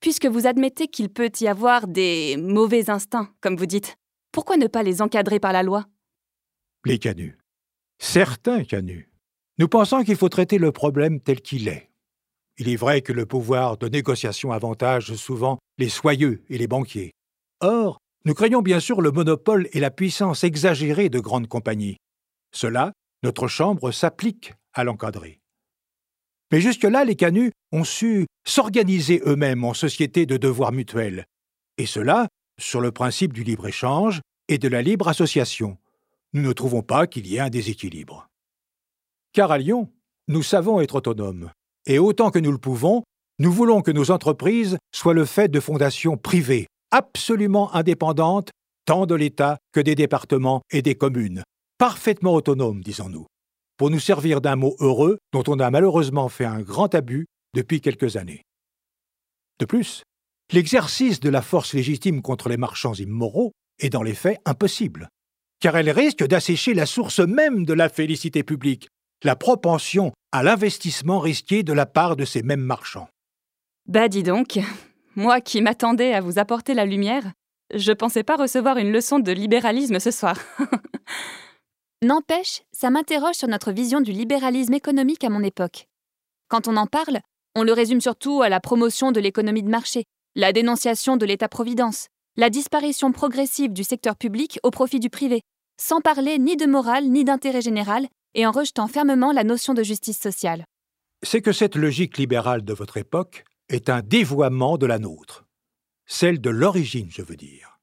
Puisque 0.00 0.26
vous 0.26 0.46
admettez 0.46 0.88
qu'il 0.88 1.10
peut 1.10 1.30
y 1.40 1.46
avoir 1.46 1.86
des 1.86 2.36
mauvais 2.38 2.88
instincts, 2.88 3.30
comme 3.40 3.56
vous 3.56 3.66
dites, 3.66 3.96
pourquoi 4.32 4.56
ne 4.56 4.66
pas 4.66 4.82
les 4.82 5.02
encadrer 5.02 5.38
par 5.38 5.52
la 5.52 5.62
loi? 5.62 5.86
Les 6.86 6.98
canuts. 6.98 7.38
Certains 7.98 8.64
canuts. 8.64 9.10
Nous 9.58 9.68
pensons 9.68 10.02
qu'il 10.02 10.16
faut 10.16 10.30
traiter 10.30 10.56
le 10.56 10.72
problème 10.72 11.20
tel 11.20 11.42
qu'il 11.42 11.68
est. 11.68 11.90
Il 12.56 12.68
est 12.70 12.76
vrai 12.76 13.02
que 13.02 13.12
le 13.12 13.26
pouvoir 13.26 13.76
de 13.76 13.88
négociation 13.88 14.52
avantage 14.52 15.14
souvent 15.16 15.58
les 15.76 15.90
soyeux 15.90 16.42
et 16.48 16.56
les 16.56 16.66
banquiers. 16.66 17.12
Or, 17.60 17.98
nous 18.24 18.34
craignons 18.34 18.62
bien 18.62 18.80
sûr 18.80 19.02
le 19.02 19.10
monopole 19.10 19.68
et 19.72 19.80
la 19.80 19.90
puissance 19.90 20.44
exagérée 20.44 21.10
de 21.10 21.20
grandes 21.20 21.48
compagnies. 21.48 21.96
Cela, 22.52 22.92
notre 23.22 23.48
Chambre 23.48 23.92
s'applique 23.92 24.54
à 24.72 24.84
l'encadrer. 24.84 25.39
Mais 26.50 26.60
jusque-là, 26.60 27.04
les 27.04 27.16
canuts 27.16 27.52
ont 27.72 27.84
su 27.84 28.26
s'organiser 28.46 29.22
eux-mêmes 29.24 29.64
en 29.64 29.74
sociétés 29.74 30.26
de 30.26 30.36
devoirs 30.36 30.72
mutuels, 30.72 31.26
et 31.78 31.86
cela 31.86 32.28
sur 32.58 32.80
le 32.80 32.92
principe 32.92 33.32
du 33.32 33.44
libre-échange 33.44 34.20
et 34.48 34.58
de 34.58 34.68
la 34.68 34.82
libre 34.82 35.08
association. 35.08 35.78
Nous 36.32 36.42
ne 36.42 36.52
trouvons 36.52 36.82
pas 36.82 37.06
qu'il 37.06 37.26
y 37.26 37.36
ait 37.36 37.40
un 37.40 37.50
déséquilibre. 37.50 38.26
Car 39.32 39.50
à 39.52 39.58
Lyon, 39.58 39.88
nous 40.28 40.42
savons 40.42 40.80
être 40.80 40.96
autonomes, 40.96 41.50
et 41.86 41.98
autant 41.98 42.30
que 42.30 42.38
nous 42.38 42.52
le 42.52 42.58
pouvons, 42.58 43.02
nous 43.38 43.52
voulons 43.52 43.80
que 43.80 43.90
nos 43.90 44.10
entreprises 44.10 44.76
soient 44.92 45.14
le 45.14 45.24
fait 45.24 45.48
de 45.48 45.60
fondations 45.60 46.16
privées, 46.16 46.66
absolument 46.90 47.72
indépendantes, 47.74 48.50
tant 48.84 49.06
de 49.06 49.14
l'État 49.14 49.58
que 49.72 49.80
des 49.80 49.94
départements 49.94 50.62
et 50.70 50.82
des 50.82 50.96
communes, 50.96 51.42
parfaitement 51.78 52.34
autonomes, 52.34 52.82
disons-nous 52.82 53.26
pour 53.80 53.88
nous 53.88 53.98
servir 53.98 54.42
d'un 54.42 54.56
mot 54.56 54.76
heureux 54.80 55.16
dont 55.32 55.42
on 55.48 55.58
a 55.58 55.70
malheureusement 55.70 56.28
fait 56.28 56.44
un 56.44 56.60
grand 56.60 56.94
abus 56.94 57.28
depuis 57.54 57.80
quelques 57.80 58.18
années. 58.18 58.42
De 59.58 59.64
plus, 59.64 60.02
l'exercice 60.52 61.18
de 61.18 61.30
la 61.30 61.40
force 61.40 61.72
légitime 61.72 62.20
contre 62.20 62.50
les 62.50 62.58
marchands 62.58 62.92
immoraux 62.92 63.52
est 63.78 63.88
dans 63.88 64.02
les 64.02 64.12
faits 64.12 64.38
impossible, 64.44 65.08
car 65.60 65.78
elle 65.78 65.88
risque 65.88 66.26
d'assécher 66.26 66.74
la 66.74 66.84
source 66.84 67.20
même 67.20 67.64
de 67.64 67.72
la 67.72 67.88
félicité 67.88 68.42
publique, 68.42 68.90
la 69.24 69.34
propension 69.34 70.12
à 70.30 70.42
l'investissement 70.42 71.18
risqué 71.18 71.62
de 71.62 71.72
la 71.72 71.86
part 71.86 72.16
de 72.16 72.26
ces 72.26 72.42
mêmes 72.42 72.60
marchands. 72.60 73.08
Bah 73.86 74.08
dis 74.08 74.22
donc, 74.22 74.58
moi 75.16 75.40
qui 75.40 75.62
m'attendais 75.62 76.12
à 76.12 76.20
vous 76.20 76.38
apporter 76.38 76.74
la 76.74 76.84
lumière, 76.84 77.32
je 77.74 77.92
pensais 77.92 78.24
pas 78.24 78.36
recevoir 78.36 78.76
une 78.76 78.92
leçon 78.92 79.20
de 79.20 79.32
libéralisme 79.32 80.00
ce 80.00 80.10
soir. 80.10 80.36
N'empêche, 82.02 82.62
ça 82.72 82.88
m'interroge 82.88 83.34
sur 83.34 83.48
notre 83.48 83.72
vision 83.72 84.00
du 84.00 84.12
libéralisme 84.12 84.72
économique 84.72 85.22
à 85.22 85.28
mon 85.28 85.42
époque. 85.42 85.86
Quand 86.48 86.66
on 86.66 86.78
en 86.78 86.86
parle, 86.86 87.20
on 87.54 87.62
le 87.62 87.74
résume 87.74 88.00
surtout 88.00 88.40
à 88.40 88.48
la 88.48 88.58
promotion 88.58 89.12
de 89.12 89.20
l'économie 89.20 89.62
de 89.62 89.68
marché, 89.68 90.04
la 90.34 90.54
dénonciation 90.54 91.18
de 91.18 91.26
l'État-providence, 91.26 92.06
la 92.36 92.48
disparition 92.48 93.12
progressive 93.12 93.74
du 93.74 93.84
secteur 93.84 94.16
public 94.16 94.58
au 94.62 94.70
profit 94.70 94.98
du 94.98 95.10
privé, 95.10 95.42
sans 95.78 96.00
parler 96.00 96.38
ni 96.38 96.56
de 96.56 96.64
morale 96.64 97.04
ni 97.04 97.22
d'intérêt 97.22 97.60
général, 97.60 98.06
et 98.34 98.46
en 98.46 98.50
rejetant 98.50 98.86
fermement 98.86 99.32
la 99.32 99.44
notion 99.44 99.74
de 99.74 99.82
justice 99.82 100.18
sociale. 100.18 100.64
C'est 101.22 101.42
que 101.42 101.52
cette 101.52 101.76
logique 101.76 102.16
libérale 102.16 102.64
de 102.64 102.72
votre 102.72 102.96
époque 102.96 103.44
est 103.68 103.90
un 103.90 104.00
dévoiement 104.00 104.78
de 104.78 104.86
la 104.86 104.98
nôtre. 104.98 105.44
Celle 106.06 106.40
de 106.40 106.48
l'origine, 106.48 107.10
je 107.10 107.20
veux 107.20 107.36
dire. 107.36 107.78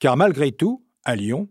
Car 0.00 0.16
malgré 0.16 0.50
tout, 0.50 0.84
à 1.04 1.14
Lyon, 1.14 1.48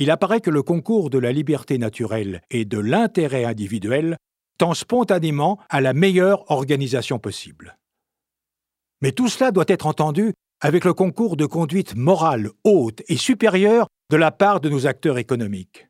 il 0.00 0.10
apparaît 0.10 0.40
que 0.40 0.50
le 0.50 0.62
concours 0.62 1.10
de 1.10 1.18
la 1.18 1.30
liberté 1.30 1.76
naturelle 1.76 2.40
et 2.50 2.64
de 2.64 2.78
l'intérêt 2.78 3.44
individuel 3.44 4.16
tend 4.56 4.72
spontanément 4.72 5.60
à 5.68 5.82
la 5.82 5.92
meilleure 5.92 6.50
organisation 6.50 7.18
possible. 7.18 7.76
Mais 9.02 9.12
tout 9.12 9.28
cela 9.28 9.52
doit 9.52 9.66
être 9.68 9.86
entendu 9.86 10.32
avec 10.62 10.86
le 10.86 10.94
concours 10.94 11.36
de 11.36 11.44
conduite 11.44 11.94
morale 11.96 12.50
haute 12.64 13.02
et 13.08 13.16
supérieure 13.18 13.88
de 14.10 14.16
la 14.16 14.30
part 14.30 14.60
de 14.60 14.70
nos 14.70 14.86
acteurs 14.86 15.18
économiques. 15.18 15.86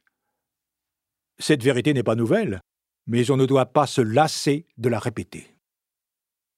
Cette 1.38 1.62
vérité 1.62 1.95
n'est 1.95 2.02
pas 2.02 2.17
nouvelle, 2.17 2.61
mais 3.07 3.31
on 3.31 3.37
ne 3.37 3.47
doit 3.47 3.67
pas 3.67 3.87
se 3.87 4.00
lasser 4.00 4.67
de 4.76 4.88
la 4.88 4.99
répéter. 4.99 5.55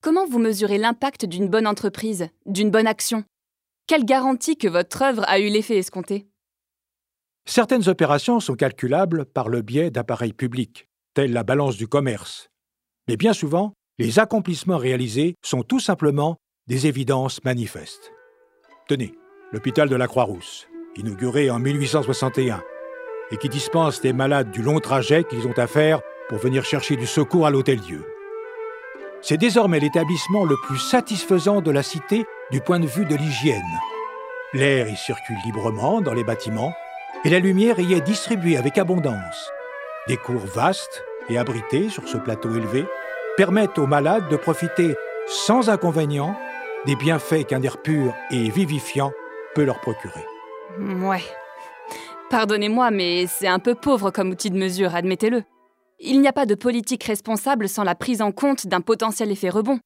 Comment 0.00 0.26
vous 0.26 0.38
mesurez 0.38 0.78
l'impact 0.78 1.26
d'une 1.26 1.48
bonne 1.48 1.66
entreprise, 1.66 2.28
d'une 2.46 2.70
bonne 2.70 2.86
action? 2.86 3.24
Quelle 3.86 4.06
garantie 4.06 4.56
que 4.56 4.68
votre 4.68 5.02
œuvre 5.02 5.24
a 5.28 5.38
eu 5.38 5.48
l'effet 5.48 5.76
escompté? 5.76 6.31
Certaines 7.44 7.88
opérations 7.88 8.40
sont 8.40 8.54
calculables 8.54 9.24
par 9.26 9.48
le 9.48 9.62
biais 9.62 9.90
d'appareils 9.90 10.32
publics, 10.32 10.88
tels 11.14 11.32
la 11.32 11.42
balance 11.42 11.76
du 11.76 11.88
commerce. 11.88 12.48
Mais 13.08 13.16
bien 13.16 13.32
souvent, 13.32 13.74
les 13.98 14.18
accomplissements 14.18 14.78
réalisés 14.78 15.34
sont 15.42 15.62
tout 15.62 15.80
simplement 15.80 16.36
des 16.68 16.86
évidences 16.86 17.42
manifestes. 17.44 18.12
Tenez, 18.88 19.12
l'hôpital 19.52 19.88
de 19.88 19.96
la 19.96 20.06
Croix-Rousse, 20.06 20.68
inauguré 20.96 21.50
en 21.50 21.58
1861, 21.58 22.62
et 23.32 23.36
qui 23.36 23.48
dispense 23.48 24.00
des 24.00 24.12
malades 24.12 24.50
du 24.50 24.62
long 24.62 24.78
trajet 24.78 25.24
qu'ils 25.24 25.46
ont 25.46 25.58
à 25.58 25.66
faire 25.66 26.00
pour 26.28 26.38
venir 26.38 26.64
chercher 26.64 26.96
du 26.96 27.06
secours 27.06 27.46
à 27.46 27.50
l'Hôtel-Dieu. 27.50 28.04
C'est 29.20 29.36
désormais 29.36 29.80
l'établissement 29.80 30.44
le 30.44 30.56
plus 30.66 30.78
satisfaisant 30.78 31.60
de 31.60 31.70
la 31.70 31.82
cité 31.82 32.24
du 32.50 32.60
point 32.60 32.80
de 32.80 32.86
vue 32.86 33.06
de 33.06 33.14
l'hygiène. 33.14 33.62
L'air 34.52 34.88
y 34.88 34.96
circule 34.96 35.36
librement 35.44 36.00
dans 36.00 36.12
les 36.12 36.24
bâtiments 36.24 36.74
et 37.24 37.30
la 37.30 37.38
lumière 37.38 37.78
y 37.78 37.94
est 37.94 38.00
distribuée 38.00 38.56
avec 38.56 38.78
abondance. 38.78 39.50
Des 40.08 40.16
cours 40.16 40.46
vastes 40.46 41.04
et 41.28 41.38
abrités 41.38 41.88
sur 41.88 42.08
ce 42.08 42.16
plateau 42.16 42.54
élevé 42.56 42.84
permettent 43.36 43.78
aux 43.78 43.86
malades 43.86 44.28
de 44.28 44.36
profiter 44.36 44.96
sans 45.26 45.70
inconvénient 45.70 46.36
des 46.86 46.96
bienfaits 46.96 47.46
qu'un 47.46 47.62
air 47.62 47.80
pur 47.80 48.12
et 48.30 48.50
vivifiant 48.50 49.12
peut 49.54 49.64
leur 49.64 49.80
procurer. 49.80 50.24
Ouais. 50.78 51.22
Pardonnez-moi, 52.30 52.90
mais 52.90 53.26
c'est 53.26 53.46
un 53.46 53.58
peu 53.58 53.74
pauvre 53.74 54.10
comme 54.10 54.30
outil 54.30 54.50
de 54.50 54.58
mesure, 54.58 54.94
admettez-le. 54.94 55.44
Il 56.00 56.20
n'y 56.20 56.28
a 56.28 56.32
pas 56.32 56.46
de 56.46 56.56
politique 56.56 57.04
responsable 57.04 57.68
sans 57.68 57.84
la 57.84 57.94
prise 57.94 58.22
en 58.22 58.32
compte 58.32 58.66
d'un 58.66 58.80
potentiel 58.80 59.30
effet 59.30 59.50
rebond. 59.50 59.78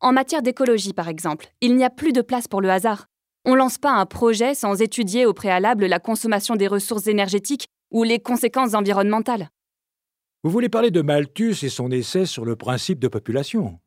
En 0.00 0.12
matière 0.12 0.42
d'écologie, 0.42 0.92
par 0.92 1.08
exemple, 1.08 1.46
il 1.60 1.76
n'y 1.76 1.84
a 1.84 1.90
plus 1.90 2.12
de 2.12 2.22
place 2.22 2.48
pour 2.48 2.60
le 2.60 2.70
hasard. 2.70 3.06
On 3.44 3.54
lance 3.54 3.78
pas 3.78 3.92
un 3.92 4.06
projet 4.06 4.54
sans 4.54 4.82
étudier 4.82 5.24
au 5.24 5.32
préalable 5.32 5.86
la 5.86 5.98
consommation 5.98 6.56
des 6.56 6.66
ressources 6.66 7.06
énergétiques 7.06 7.66
ou 7.90 8.02
les 8.02 8.20
conséquences 8.20 8.74
environnementales. 8.74 9.48
Vous 10.42 10.50
voulez 10.50 10.68
parler 10.68 10.90
de 10.90 11.02
Malthus 11.02 11.56
et 11.62 11.68
son 11.68 11.90
essai 11.90 12.26
sur 12.26 12.44
le 12.44 12.56
principe 12.56 12.98
de 12.98 13.08
population 13.08 13.80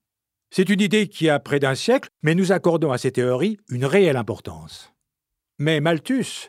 C'est 0.52 0.70
une 0.70 0.82
idée 0.82 1.08
qui 1.08 1.30
a 1.30 1.40
près 1.40 1.60
d'un 1.60 1.76
siècle, 1.76 2.10
mais 2.22 2.36
nous 2.36 2.52
accordons 2.52 2.92
à 2.92 2.98
ces 2.98 3.12
théories 3.12 3.58
une 3.70 3.86
réelle 3.86 4.18
importance. 4.18 4.92
Mais 5.60 5.80
Malthus, 5.80 6.48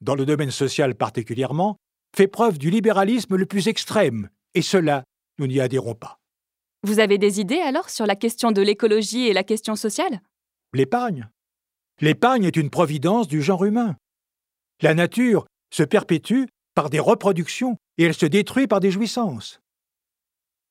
dans 0.00 0.14
le 0.14 0.26
domaine 0.26 0.50
social 0.50 0.94
particulièrement, 0.94 1.76
fait 2.14 2.28
preuve 2.28 2.58
du 2.58 2.70
libéralisme 2.70 3.36
le 3.36 3.46
plus 3.46 3.68
extrême, 3.68 4.30
et 4.54 4.62
cela, 4.62 5.04
nous 5.38 5.46
n'y 5.46 5.60
adhérons 5.60 5.94
pas. 5.94 6.18
Vous 6.82 7.00
avez 7.00 7.18
des 7.18 7.40
idées 7.40 7.60
alors 7.60 7.90
sur 7.90 8.06
la 8.06 8.16
question 8.16 8.52
de 8.52 8.62
l'écologie 8.62 9.26
et 9.26 9.32
la 9.32 9.44
question 9.44 9.76
sociale? 9.76 10.20
L'épargne. 10.72 11.28
L'épargne 12.00 12.44
est 12.44 12.56
une 12.56 12.70
providence 12.70 13.26
du 13.26 13.42
genre 13.42 13.64
humain. 13.64 13.96
La 14.82 14.92
nature 14.92 15.46
se 15.72 15.82
perpétue 15.82 16.44
par 16.74 16.90
des 16.90 17.00
reproductions 17.00 17.78
et 17.96 18.04
elle 18.04 18.14
se 18.14 18.26
détruit 18.26 18.66
par 18.66 18.80
des 18.80 18.90
jouissances. 18.90 19.60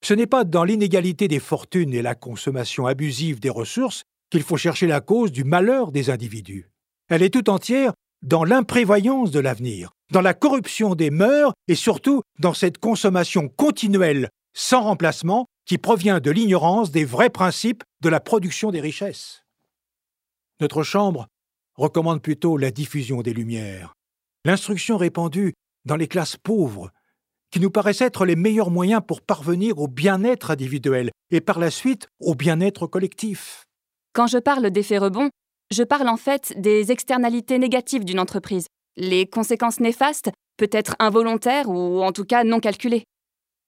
Ce 0.03 0.13
n'est 0.13 0.27
pas 0.27 0.43
dans 0.43 0.63
l'inégalité 0.63 1.27
des 1.27 1.39
fortunes 1.39 1.93
et 1.93 2.03
la 2.03 2.13
consommation 2.13 2.85
abusive 2.85 3.39
des 3.39 3.49
ressources 3.49 4.03
qu'il 4.29 4.43
faut 4.43 4.57
chercher 4.57 4.85
la 4.85 5.01
cause 5.01 5.31
du 5.31 5.43
malheur 5.43 5.91
des 5.91 6.11
individus. 6.11 6.69
Elle 7.09 7.23
est 7.23 7.33
tout 7.33 7.49
entière 7.49 7.93
dans 8.21 8.43
l'imprévoyance 8.43 9.31
de 9.31 9.39
l'avenir, 9.39 9.91
dans 10.11 10.21
la 10.21 10.33
corruption 10.35 10.93
des 10.93 11.09
mœurs 11.09 11.53
et 11.67 11.75
surtout 11.75 12.21
dans 12.39 12.53
cette 12.53 12.77
consommation 12.77 13.47
continuelle, 13.49 14.29
sans 14.53 14.83
remplacement, 14.83 15.47
qui 15.65 15.79
provient 15.79 16.19
de 16.19 16.31
l'ignorance 16.31 16.91
des 16.91 17.05
vrais 17.05 17.31
principes 17.31 17.83
de 18.01 18.09
la 18.09 18.19
production 18.19 18.69
des 18.69 18.81
richesses. 18.81 19.44
Notre 20.61 20.83
Chambre 20.83 21.27
recommande 21.75 22.21
plutôt 22.21 22.55
la 22.55 22.71
diffusion 22.71 23.21
des 23.21 23.33
lumières, 23.33 23.93
l'instruction 24.45 24.95
répandue 24.95 25.53
dans 25.83 25.97
les 25.97 26.07
classes 26.07 26.37
pauvres, 26.37 26.91
qui 27.51 27.59
nous 27.59 27.69
paraissent 27.69 27.99
être 27.99 28.25
les 28.25 28.37
meilleurs 28.37 28.71
moyens 28.71 29.01
pour 29.05 29.21
parvenir 29.21 29.77
au 29.79 29.89
bien-être 29.89 30.51
individuel 30.51 31.11
et 31.29 31.41
par 31.41 31.59
la 31.59 31.71
suite 31.71 32.07
au 32.21 32.35
bien-être 32.35 32.87
collectif. 32.87 33.65
Quand 34.13 34.27
je 34.27 34.37
parle 34.37 34.69
d'effet 34.71 34.97
rebond, 34.97 35.29
je 35.71 35.83
parle 35.83 36.07
en 36.07 36.15
fait 36.15 36.53
des 36.57 36.89
externalités 36.89 37.59
négatives 37.59 38.05
d'une 38.05 38.19
entreprise, 38.19 38.67
les 38.95 39.27
conséquences 39.27 39.81
néfastes, 39.81 40.31
peut-être 40.55 40.95
involontaires 40.99 41.67
ou 41.67 42.01
en 42.01 42.13
tout 42.13 42.23
cas 42.23 42.45
non 42.45 42.61
calculées. 42.61 43.03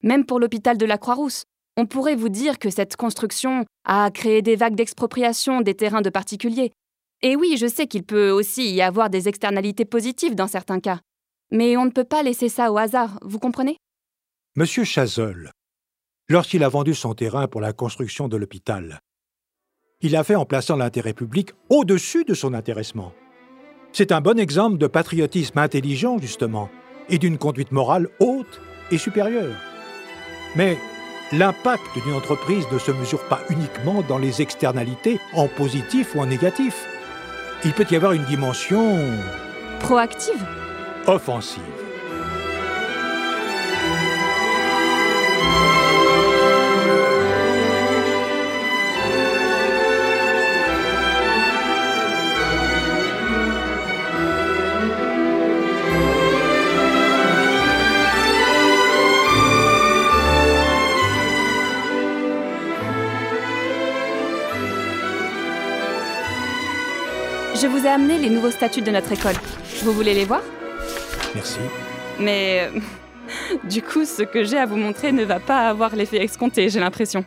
Même 0.03 0.25
pour 0.25 0.39
l'hôpital 0.39 0.77
de 0.77 0.85
la 0.85 0.97
Croix-Rousse, 0.97 1.43
on 1.77 1.85
pourrait 1.85 2.15
vous 2.15 2.29
dire 2.29 2.57
que 2.57 2.71
cette 2.71 2.95
construction 2.95 3.63
a 3.85 4.09
créé 4.11 4.41
des 4.41 4.55
vagues 4.55 4.75
d'expropriation 4.75 5.61
des 5.61 5.75
terrains 5.75 6.01
de 6.01 6.09
particuliers. 6.09 6.71
Et 7.21 7.35
oui, 7.35 7.55
je 7.57 7.67
sais 7.67 7.87
qu'il 7.87 8.03
peut 8.03 8.31
aussi 8.31 8.73
y 8.73 8.81
avoir 8.81 9.09
des 9.09 9.27
externalités 9.27 9.85
positives 9.85 10.35
dans 10.35 10.47
certains 10.47 10.79
cas. 10.79 10.99
Mais 11.51 11.77
on 11.77 11.85
ne 11.85 11.91
peut 11.91 12.03
pas 12.03 12.23
laisser 12.23 12.49
ça 12.49 12.71
au 12.71 12.77
hasard, 12.77 13.19
vous 13.21 13.39
comprenez? 13.39 13.77
Monsieur 14.55 14.83
Chazol, 14.83 15.51
lorsqu'il 16.27 16.63
a 16.63 16.69
vendu 16.69 16.95
son 16.95 17.13
terrain 17.13 17.47
pour 17.47 17.61
la 17.61 17.73
construction 17.73 18.27
de 18.27 18.37
l'hôpital, 18.37 18.99
il 20.01 20.11
l'a 20.11 20.23
fait 20.23 20.35
en 20.35 20.45
plaçant 20.45 20.75
l'intérêt 20.75 21.13
public 21.13 21.51
au-dessus 21.69 22.23
de 22.23 22.33
son 22.33 22.53
intéressement. 22.53 23.13
C'est 23.93 24.11
un 24.11 24.21
bon 24.21 24.37
exemple 24.37 24.77
de 24.77 24.87
patriotisme 24.87 25.57
intelligent, 25.57 26.17
justement, 26.19 26.69
et 27.09 27.17
d'une 27.17 27.37
conduite 27.37 27.71
morale 27.71 28.09
haute 28.19 28.61
et 28.91 28.97
supérieure. 28.97 29.55
Mais 30.55 30.77
l'impact 31.31 31.81
d'une 32.03 32.13
entreprise 32.13 32.65
ne 32.71 32.79
se 32.79 32.91
mesure 32.91 33.23
pas 33.27 33.41
uniquement 33.49 34.03
dans 34.07 34.17
les 34.17 34.41
externalités, 34.41 35.19
en 35.33 35.47
positif 35.47 36.15
ou 36.15 36.21
en 36.21 36.25
négatif. 36.25 36.85
Il 37.65 37.73
peut 37.73 37.85
y 37.89 37.95
avoir 37.95 38.13
une 38.13 38.25
dimension... 38.25 38.99
Proactive 39.79 40.43
Offensive. 41.07 41.86
Je 67.59 67.65
vous 67.65 67.87
ai 67.87 67.89
amené 67.89 68.19
les 68.19 68.29
nouveaux 68.29 68.51
statuts 68.51 68.83
de 68.83 68.91
notre 68.91 69.11
école. 69.11 69.33
Vous 69.81 69.91
voulez 69.91 70.13
les 70.13 70.25
voir? 70.25 70.43
Merci. 71.33 71.57
Mais 72.19 72.61
euh, 72.61 72.79
du 73.63 73.81
coup, 73.81 74.05
ce 74.05 74.21
que 74.21 74.43
j'ai 74.43 74.59
à 74.59 74.67
vous 74.67 74.75
montrer 74.75 75.11
ne 75.11 75.23
va 75.23 75.39
pas 75.39 75.67
avoir 75.67 75.95
l'effet 75.95 76.23
escompté, 76.23 76.69
j'ai 76.69 76.79
l'impression. 76.79 77.25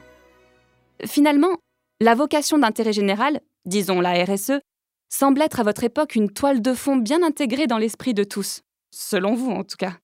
Finalement, 1.05 1.57
la 2.01 2.15
vocation 2.15 2.59
d'intérêt 2.59 2.93
général, 2.93 3.41
disons 3.65 4.01
la 4.01 4.25
RSE, 4.25 4.61
semble 5.09 5.43
être 5.43 5.59
à 5.59 5.65
votre 5.65 5.83
époque 5.83 6.15
une 6.15 6.31
toile 6.31 6.63
de 6.63 6.75
fond 6.75 6.95
bien 6.95 7.25
intégrée 7.25 7.67
dans 7.67 7.79
l'esprit 7.79 8.15
de 8.15 8.23
tous, 8.23 8.61
selon 8.93 9.35
vous 9.35 9.51
en 9.51 9.65
tout 9.65 9.79
cas. 9.79 9.95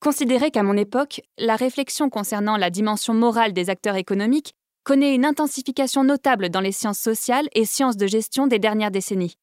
Considérez 0.00 0.50
qu'à 0.50 0.62
mon 0.62 0.76
époque, 0.76 1.22
la 1.38 1.56
réflexion 1.56 2.10
concernant 2.10 2.58
la 2.58 2.68
dimension 2.68 3.14
morale 3.14 3.54
des 3.54 3.70
acteurs 3.70 3.96
économiques 3.96 4.52
connaît 4.84 5.14
une 5.14 5.24
intensification 5.24 6.04
notable 6.04 6.48
dans 6.48 6.60
les 6.60 6.72
sciences 6.72 6.98
sociales 6.98 7.48
et 7.52 7.64
sciences 7.64 7.96
de 7.96 8.06
gestion 8.06 8.46
des 8.46 8.58
dernières 8.58 8.90
décennies. 8.90 9.36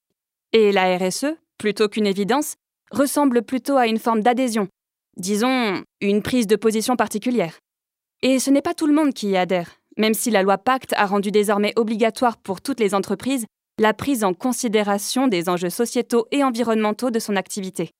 Et 0.51 0.71
la 0.71 0.97
RSE, 0.97 1.35
plutôt 1.57 1.87
qu'une 1.87 2.07
évidence, 2.07 2.55
ressemble 2.91 3.43
plutôt 3.43 3.77
à 3.77 3.87
une 3.87 3.99
forme 3.99 4.21
d'adhésion, 4.21 4.67
disons 5.17 5.83
une 6.01 6.21
prise 6.21 6.47
de 6.47 6.55
position 6.55 6.95
particulière. 6.95 7.59
Et 8.21 8.39
ce 8.39 8.49
n'est 8.49 8.61
pas 8.61 8.73
tout 8.73 8.87
le 8.87 8.93
monde 8.93 9.13
qui 9.13 9.29
y 9.29 9.37
adhère, 9.37 9.75
même 9.97 10.13
si 10.13 10.31
la 10.31 10.43
loi 10.43 10.57
Pacte 10.57 10.93
a 10.97 11.05
rendu 11.05 11.31
désormais 11.31 11.73
obligatoire 11.75 12.37
pour 12.37 12.61
toutes 12.61 12.79
les 12.79 12.95
entreprises 12.95 13.45
la 13.79 13.93
prise 13.93 14.23
en 14.23 14.33
considération 14.33 15.27
des 15.27 15.47
enjeux 15.47 15.69
sociétaux 15.69 16.27
et 16.31 16.43
environnementaux 16.43 17.11
de 17.11 17.19
son 17.19 17.37
activité. 17.37 17.91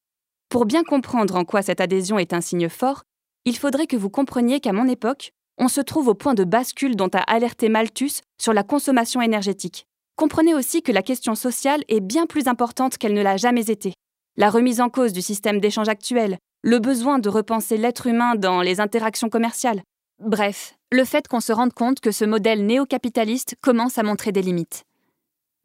Pour 0.49 0.65
bien 0.65 0.83
comprendre 0.83 1.35
en 1.35 1.45
quoi 1.45 1.61
cette 1.61 1.79
adhésion 1.79 2.19
est 2.19 2.33
un 2.33 2.41
signe 2.41 2.67
fort, 2.67 3.03
il 3.45 3.57
faudrait 3.57 3.87
que 3.87 3.95
vous 3.95 4.09
compreniez 4.09 4.59
qu'à 4.59 4.73
mon 4.73 4.87
époque, 4.87 5.31
on 5.59 5.67
se 5.67 5.81
trouve 5.81 6.07
au 6.07 6.13
point 6.13 6.33
de 6.33 6.45
bascule 6.45 6.95
dont 6.95 7.09
a 7.13 7.19
alerté 7.19 7.69
Malthus 7.69 8.21
sur 8.41 8.53
la 8.53 8.63
consommation 8.63 9.21
énergétique. 9.21 9.85
Comprenez 10.15 10.55
aussi 10.55 10.81
que 10.81 10.91
la 10.91 11.03
question 11.03 11.35
sociale 11.35 11.83
est 11.89 11.99
bien 11.99 12.25
plus 12.25 12.47
importante 12.47 12.97
qu'elle 12.97 13.13
ne 13.13 13.21
l'a 13.21 13.37
jamais 13.37 13.69
été. 13.69 13.93
la 14.37 14.49
remise 14.49 14.79
en 14.79 14.89
cause 14.89 15.11
du 15.11 15.21
système 15.21 15.59
d'échange 15.59 15.89
actuel, 15.89 16.37
le 16.63 16.79
besoin 16.79 17.19
de 17.19 17.27
repenser 17.27 17.75
l'être 17.75 18.07
humain 18.07 18.35
dans 18.35 18.61
les 18.61 18.79
interactions 18.79 19.27
commerciales. 19.27 19.81
Bref, 20.23 20.75
le 20.93 21.03
fait 21.03 21.27
qu'on 21.27 21.41
se 21.41 21.51
rende 21.51 21.73
compte 21.73 21.99
que 21.99 22.11
ce 22.11 22.23
modèle 22.23 22.65
néo-capitaliste 22.65 23.55
commence 23.61 23.97
à 23.97 24.03
montrer 24.03 24.31
des 24.31 24.41
limites. 24.41 24.83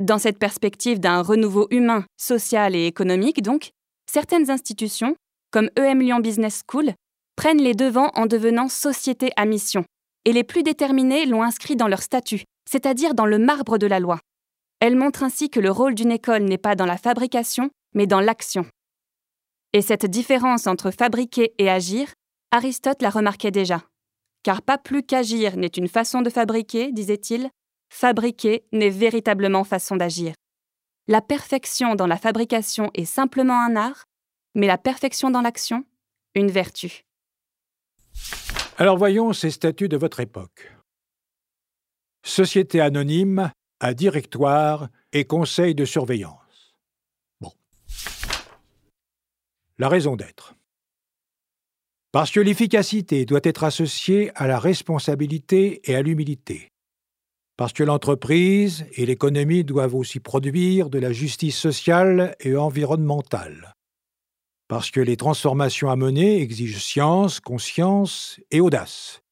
Dans 0.00 0.18
cette 0.18 0.40
perspective 0.40 0.98
d'un 0.98 1.22
renouveau 1.22 1.68
humain, 1.70 2.04
social 2.16 2.74
et 2.74 2.86
économique, 2.86 3.42
donc, 3.42 3.70
certaines 4.10 4.50
institutions, 4.50 5.14
comme 5.52 5.70
EM 5.76 6.00
Lyon 6.00 6.18
Business 6.18 6.62
School, 6.68 6.94
prennent 7.36 7.62
les 7.62 7.74
devants 7.74 8.10
en 8.14 8.26
devenant 8.26 8.68
société 8.68 9.30
à 9.36 9.44
mission, 9.44 9.84
et 10.24 10.32
les 10.32 10.44
plus 10.44 10.62
déterminés 10.62 11.26
l'ont 11.26 11.42
inscrit 11.42 11.76
dans 11.76 11.88
leur 11.88 12.02
statut, 12.02 12.44
c'est-à-dire 12.68 13.14
dans 13.14 13.26
le 13.26 13.38
marbre 13.38 13.78
de 13.78 13.86
la 13.86 14.00
loi. 14.00 14.20
Elles 14.80 14.96
montrent 14.96 15.22
ainsi 15.22 15.50
que 15.50 15.60
le 15.60 15.70
rôle 15.70 15.94
d'une 15.94 16.12
école 16.12 16.42
n'est 16.42 16.58
pas 16.58 16.74
dans 16.74 16.86
la 16.86 16.98
fabrication, 16.98 17.70
mais 17.94 18.06
dans 18.06 18.20
l'action. 18.20 18.66
Et 19.72 19.82
cette 19.82 20.06
différence 20.06 20.66
entre 20.66 20.90
fabriquer 20.90 21.54
et 21.58 21.68
agir, 21.68 22.12
Aristote 22.50 23.02
la 23.02 23.10
remarquait 23.10 23.50
déjà. 23.50 23.82
Car 24.42 24.62
pas 24.62 24.78
plus 24.78 25.02
qu'agir 25.02 25.56
n'est 25.56 25.66
une 25.66 25.88
façon 25.88 26.22
de 26.22 26.30
fabriquer, 26.30 26.92
disait-il, 26.92 27.50
fabriquer 27.90 28.64
n'est 28.72 28.90
véritablement 28.90 29.64
façon 29.64 29.96
d'agir. 29.96 30.34
La 31.08 31.20
perfection 31.20 31.94
dans 31.94 32.06
la 32.06 32.16
fabrication 32.16 32.90
est 32.94 33.04
simplement 33.04 33.60
un 33.60 33.76
art, 33.76 34.04
mais 34.54 34.66
la 34.66 34.78
perfection 34.78 35.30
dans 35.30 35.40
l'action, 35.40 35.84
une 36.34 36.50
vertu. 36.50 37.02
Alors 38.76 38.98
voyons 38.98 39.32
ces 39.32 39.52
statuts 39.52 39.88
de 39.88 39.96
votre 39.96 40.18
époque. 40.18 40.72
Société 42.24 42.80
anonyme 42.80 43.52
à 43.78 43.94
directoire 43.94 44.88
et 45.12 45.24
conseil 45.24 45.76
de 45.76 45.84
surveillance. 45.84 46.74
Bon. 47.40 47.52
La 49.78 49.88
raison 49.88 50.16
d'être. 50.16 50.54
Parce 52.10 52.32
que 52.32 52.40
l'efficacité 52.40 53.24
doit 53.26 53.40
être 53.44 53.62
associée 53.62 54.32
à 54.34 54.48
la 54.48 54.58
responsabilité 54.58 55.80
et 55.88 55.94
à 55.94 56.02
l'humilité. 56.02 56.72
Parce 57.56 57.72
que 57.72 57.84
l'entreprise 57.84 58.86
et 58.92 59.06
l'économie 59.06 59.62
doivent 59.62 59.94
aussi 59.94 60.18
produire 60.18 60.90
de 60.90 60.98
la 60.98 61.12
justice 61.12 61.56
sociale 61.56 62.34
et 62.40 62.56
environnementale 62.56 63.74
parce 64.74 64.90
que 64.90 64.98
les 64.98 65.16
transformations 65.16 65.88
à 65.88 65.94
mener 65.94 66.42
exigent 66.42 66.80
science, 66.80 67.38
conscience 67.38 68.40
et 68.50 68.60
audace, 68.60 69.22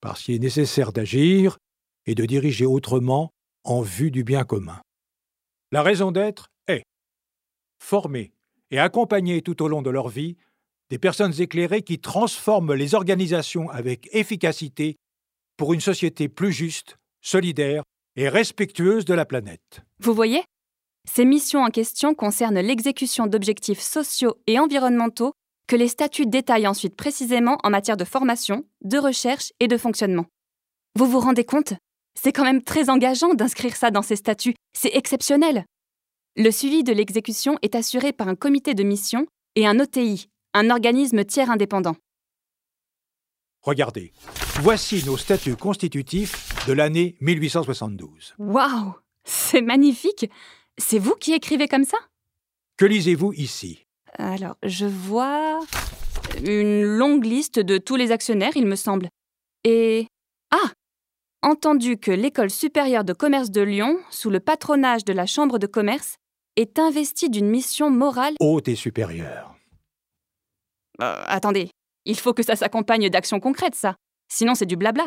parce 0.00 0.20
qu'il 0.20 0.34
est 0.34 0.40
nécessaire 0.40 0.92
d'agir 0.92 1.58
et 2.06 2.16
de 2.16 2.26
diriger 2.26 2.66
autrement 2.66 3.30
en 3.62 3.82
vue 3.82 4.10
du 4.10 4.24
bien 4.24 4.42
commun. 4.42 4.80
La 5.70 5.84
raison 5.84 6.10
d'être 6.10 6.48
est 6.66 6.82
former 7.80 8.32
et 8.72 8.80
accompagner 8.80 9.42
tout 9.42 9.62
au 9.62 9.68
long 9.68 9.80
de 9.80 9.90
leur 9.90 10.08
vie 10.08 10.36
des 10.90 10.98
personnes 10.98 11.40
éclairées 11.40 11.82
qui 11.82 12.00
transforment 12.00 12.74
les 12.74 12.96
organisations 12.96 13.70
avec 13.70 14.08
efficacité 14.10 14.96
pour 15.56 15.72
une 15.72 15.80
société 15.80 16.28
plus 16.28 16.50
juste, 16.50 16.96
solidaire 17.20 17.84
et 18.16 18.28
respectueuse 18.28 19.04
de 19.04 19.14
la 19.14 19.24
planète. 19.24 19.82
Vous 20.00 20.14
voyez 20.14 20.42
ces 21.10 21.24
missions 21.24 21.62
en 21.62 21.70
question 21.70 22.14
concernent 22.14 22.60
l'exécution 22.60 23.26
d'objectifs 23.26 23.80
sociaux 23.80 24.36
et 24.46 24.58
environnementaux 24.58 25.32
que 25.66 25.76
les 25.76 25.88
statuts 25.88 26.26
détaillent 26.26 26.66
ensuite 26.66 26.96
précisément 26.96 27.58
en 27.62 27.70
matière 27.70 27.96
de 27.96 28.04
formation, 28.04 28.64
de 28.82 28.98
recherche 28.98 29.52
et 29.60 29.68
de 29.68 29.76
fonctionnement. 29.76 30.26
Vous 30.96 31.06
vous 31.06 31.20
rendez 31.20 31.44
compte? 31.44 31.74
C'est 32.20 32.32
quand 32.32 32.44
même 32.44 32.62
très 32.62 32.90
engageant 32.90 33.34
d'inscrire 33.34 33.76
ça 33.76 33.90
dans 33.90 34.02
ces 34.02 34.16
statuts, 34.16 34.54
c'est 34.72 34.94
exceptionnel. 34.94 35.64
Le 36.36 36.50
suivi 36.50 36.84
de 36.84 36.92
l'exécution 36.92 37.58
est 37.62 37.74
assuré 37.74 38.12
par 38.12 38.28
un 38.28 38.34
comité 38.34 38.74
de 38.74 38.82
mission 38.82 39.26
et 39.56 39.66
un 39.66 39.78
OTI, 39.80 40.28
un 40.52 40.70
organisme 40.70 41.24
tiers 41.24 41.50
indépendant. 41.50 41.96
Regardez, 43.62 44.12
voici 44.60 45.04
nos 45.06 45.16
statuts 45.16 45.56
constitutifs 45.56 46.66
de 46.66 46.72
l'année 46.72 47.16
1872. 47.20 48.34
Waouh 48.38 48.94
C'est 49.24 49.62
magnifique 49.62 50.26
c'est 50.78 50.98
vous 50.98 51.14
qui 51.14 51.32
écrivez 51.32 51.68
comme 51.68 51.84
ça? 51.84 51.98
Que 52.76 52.84
lisez-vous 52.84 53.32
ici? 53.34 53.86
Alors, 54.18 54.56
je 54.62 54.86
vois 54.86 55.60
une 56.44 56.82
longue 56.82 57.24
liste 57.24 57.58
de 57.58 57.78
tous 57.78 57.96
les 57.96 58.12
actionnaires, 58.12 58.56
il 58.56 58.66
me 58.66 58.76
semble. 58.76 59.08
Et... 59.64 60.06
Ah 60.50 60.70
Entendu 61.42 61.98
que 61.98 62.10
l'École 62.10 62.50
supérieure 62.50 63.04
de 63.04 63.12
commerce 63.12 63.50
de 63.50 63.60
Lyon, 63.60 63.98
sous 64.10 64.30
le 64.30 64.40
patronage 64.40 65.04
de 65.04 65.12
la 65.12 65.26
Chambre 65.26 65.58
de 65.58 65.66
commerce, 65.66 66.16
est 66.56 66.78
investie 66.78 67.28
d'une 67.28 67.48
mission 67.48 67.90
morale 67.90 68.34
haute 68.40 68.68
et 68.68 68.76
supérieure. 68.76 69.54
Euh, 71.02 71.22
attendez, 71.26 71.70
il 72.04 72.18
faut 72.18 72.32
que 72.32 72.42
ça 72.42 72.56
s'accompagne 72.56 73.10
d'actions 73.10 73.40
concrètes, 73.40 73.74
ça. 73.74 73.96
Sinon, 74.28 74.54
c'est 74.54 74.66
du 74.66 74.76
blabla. 74.76 75.06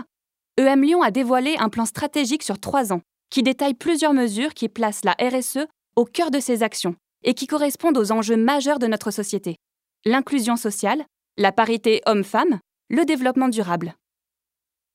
EM 0.58 0.84
Lyon 0.84 1.02
a 1.02 1.12
dévoilé 1.12 1.56
un 1.58 1.70
plan 1.70 1.86
stratégique 1.86 2.44
sur 2.44 2.60
trois 2.60 2.94
ans, 2.94 3.02
qui 3.30 3.44
détaille 3.44 3.74
plusieurs 3.74 4.14
mesures 4.14 4.54
qui 4.54 4.70
placent 4.70 5.04
la 5.04 5.16
RSE 5.20 5.68
au 5.96 6.06
cœur 6.06 6.32
de 6.32 6.40
ses 6.40 6.64
actions 6.64 6.96
et 7.24 7.34
qui 7.34 7.48
correspondent 7.48 7.98
aux 7.98 8.12
enjeux 8.12 8.38
majeurs 8.38 8.80
de 8.80 8.88
notre 8.88 9.12
société. 9.12 9.58
L'inclusion 10.06 10.56
sociale, 10.56 11.06
la 11.38 11.52
parité 11.52 12.02
homme-femme, 12.06 12.60
le 12.90 13.06
développement 13.06 13.50
durable. 13.50 13.96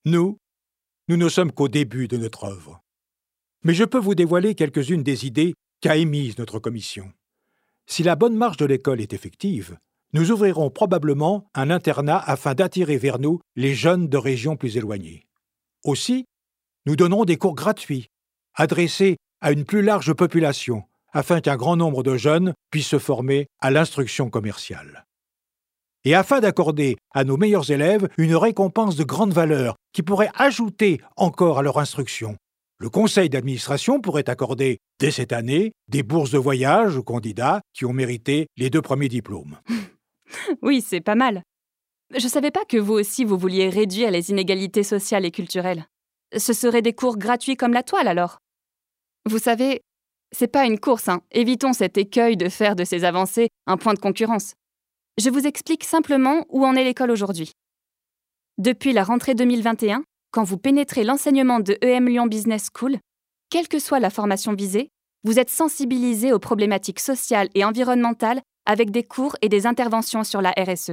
Nous, 0.04 0.38
nous 1.08 1.16
ne 1.16 1.28
sommes 1.28 1.52
qu'au 1.52 1.68
début 1.68 2.08
de 2.08 2.16
notre 2.16 2.44
œuvre. 2.44 2.80
Mais 3.64 3.74
je 3.74 3.84
peux 3.84 3.98
vous 3.98 4.14
dévoiler 4.14 4.54
quelques-unes 4.54 5.02
des 5.02 5.26
idées 5.26 5.54
qu'a 5.80 5.96
émises 5.96 6.38
notre 6.38 6.58
commission. 6.58 7.12
Si 7.86 8.02
la 8.02 8.16
bonne 8.16 8.36
marche 8.36 8.56
de 8.56 8.64
l'école 8.64 9.00
est 9.00 9.12
effective, 9.12 9.76
nous 10.12 10.30
ouvrirons 10.30 10.70
probablement 10.70 11.48
un 11.54 11.70
internat 11.70 12.22
afin 12.26 12.54
d'attirer 12.54 12.96
vers 12.96 13.18
nous 13.18 13.40
les 13.56 13.74
jeunes 13.74 14.08
de 14.08 14.16
régions 14.16 14.56
plus 14.56 14.76
éloignées. 14.76 15.26
Aussi, 15.84 16.24
nous 16.86 16.96
donnerons 16.96 17.24
des 17.24 17.36
cours 17.36 17.54
gratuits 17.54 18.08
adressé 18.54 19.16
à 19.40 19.52
une 19.52 19.64
plus 19.64 19.82
large 19.82 20.12
population, 20.12 20.84
afin 21.12 21.40
qu'un 21.40 21.56
grand 21.56 21.76
nombre 21.76 22.02
de 22.02 22.16
jeunes 22.16 22.54
puissent 22.70 22.88
se 22.88 22.98
former 22.98 23.46
à 23.60 23.70
l'instruction 23.70 24.30
commerciale. 24.30 25.06
Et 26.04 26.14
afin 26.14 26.40
d'accorder 26.40 26.96
à 27.12 27.24
nos 27.24 27.36
meilleurs 27.36 27.70
élèves 27.70 28.08
une 28.18 28.34
récompense 28.34 28.96
de 28.96 29.04
grande 29.04 29.32
valeur 29.32 29.76
qui 29.92 30.02
pourrait 30.02 30.30
ajouter 30.34 31.00
encore 31.16 31.58
à 31.58 31.62
leur 31.62 31.78
instruction, 31.78 32.36
le 32.78 32.90
conseil 32.90 33.28
d'administration 33.28 34.00
pourrait 34.00 34.28
accorder, 34.28 34.78
dès 34.98 35.12
cette 35.12 35.32
année, 35.32 35.70
des 35.86 36.02
bourses 36.02 36.32
de 36.32 36.38
voyage 36.38 36.96
aux 36.96 37.04
candidats 37.04 37.60
qui 37.72 37.84
ont 37.84 37.92
mérité 37.92 38.48
les 38.56 38.70
deux 38.70 38.82
premiers 38.82 39.08
diplômes. 39.08 39.58
oui, 40.62 40.80
c'est 40.80 41.00
pas 41.00 41.14
mal. 41.14 41.42
Je 42.12 42.26
savais 42.26 42.50
pas 42.50 42.64
que 42.64 42.76
vous 42.76 42.94
aussi 42.94 43.24
vous 43.24 43.38
vouliez 43.38 43.68
réduire 43.68 44.10
les 44.10 44.30
inégalités 44.30 44.82
sociales 44.82 45.24
et 45.24 45.30
culturelles. 45.30 45.86
Ce 46.36 46.52
seraient 46.52 46.82
des 46.82 46.92
cours 46.92 47.18
gratuits 47.18 47.56
comme 47.56 47.72
la 47.72 47.82
toile 47.82 48.08
alors 48.08 48.38
Vous 49.28 49.38
savez, 49.38 49.82
c'est 50.32 50.48
pas 50.48 50.64
une 50.64 50.80
course, 50.80 51.08
hein. 51.08 51.20
évitons 51.30 51.72
cet 51.72 51.98
écueil 51.98 52.36
de 52.36 52.48
faire 52.48 52.74
de 52.76 52.84
ces 52.84 53.04
avancées 53.04 53.48
un 53.66 53.76
point 53.76 53.94
de 53.94 53.98
concurrence. 53.98 54.54
Je 55.18 55.28
vous 55.28 55.46
explique 55.46 55.84
simplement 55.84 56.46
où 56.48 56.64
en 56.64 56.74
est 56.74 56.84
l'école 56.84 57.10
aujourd'hui. 57.10 57.52
Depuis 58.58 58.92
la 58.92 59.04
rentrée 59.04 59.34
2021, 59.34 60.04
quand 60.30 60.44
vous 60.44 60.56
pénétrez 60.56 61.04
l'enseignement 61.04 61.60
de 61.60 61.76
EM 61.82 62.08
Lyon 62.08 62.26
Business 62.26 62.68
School, 62.74 62.96
quelle 63.50 63.68
que 63.68 63.78
soit 63.78 64.00
la 64.00 64.08
formation 64.08 64.54
visée, 64.54 64.88
vous 65.24 65.38
êtes 65.38 65.50
sensibilisé 65.50 66.32
aux 66.32 66.38
problématiques 66.38 67.00
sociales 67.00 67.50
et 67.54 67.64
environnementales 67.64 68.40
avec 68.64 68.90
des 68.90 69.04
cours 69.04 69.36
et 69.42 69.48
des 69.48 69.66
interventions 69.66 70.24
sur 70.24 70.40
la 70.40 70.52
RSE. 70.52 70.92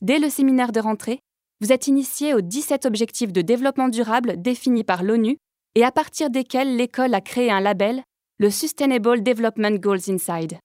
Dès 0.00 0.18
le 0.18 0.30
séminaire 0.30 0.72
de 0.72 0.80
rentrée, 0.80 1.20
vous 1.64 1.72
êtes 1.72 1.86
initié 1.86 2.34
aux 2.34 2.42
17 2.42 2.84
objectifs 2.84 3.32
de 3.32 3.40
développement 3.40 3.88
durable 3.88 4.34
définis 4.36 4.84
par 4.84 5.02
l'ONU 5.02 5.38
et 5.74 5.82
à 5.82 5.90
partir 5.90 6.28
desquels 6.28 6.76
l'école 6.76 7.14
a 7.14 7.22
créé 7.22 7.50
un 7.50 7.60
label, 7.60 8.02
le 8.36 8.50
Sustainable 8.50 9.22
Development 9.22 9.80
Goals 9.80 10.10
Inside. 10.10 10.58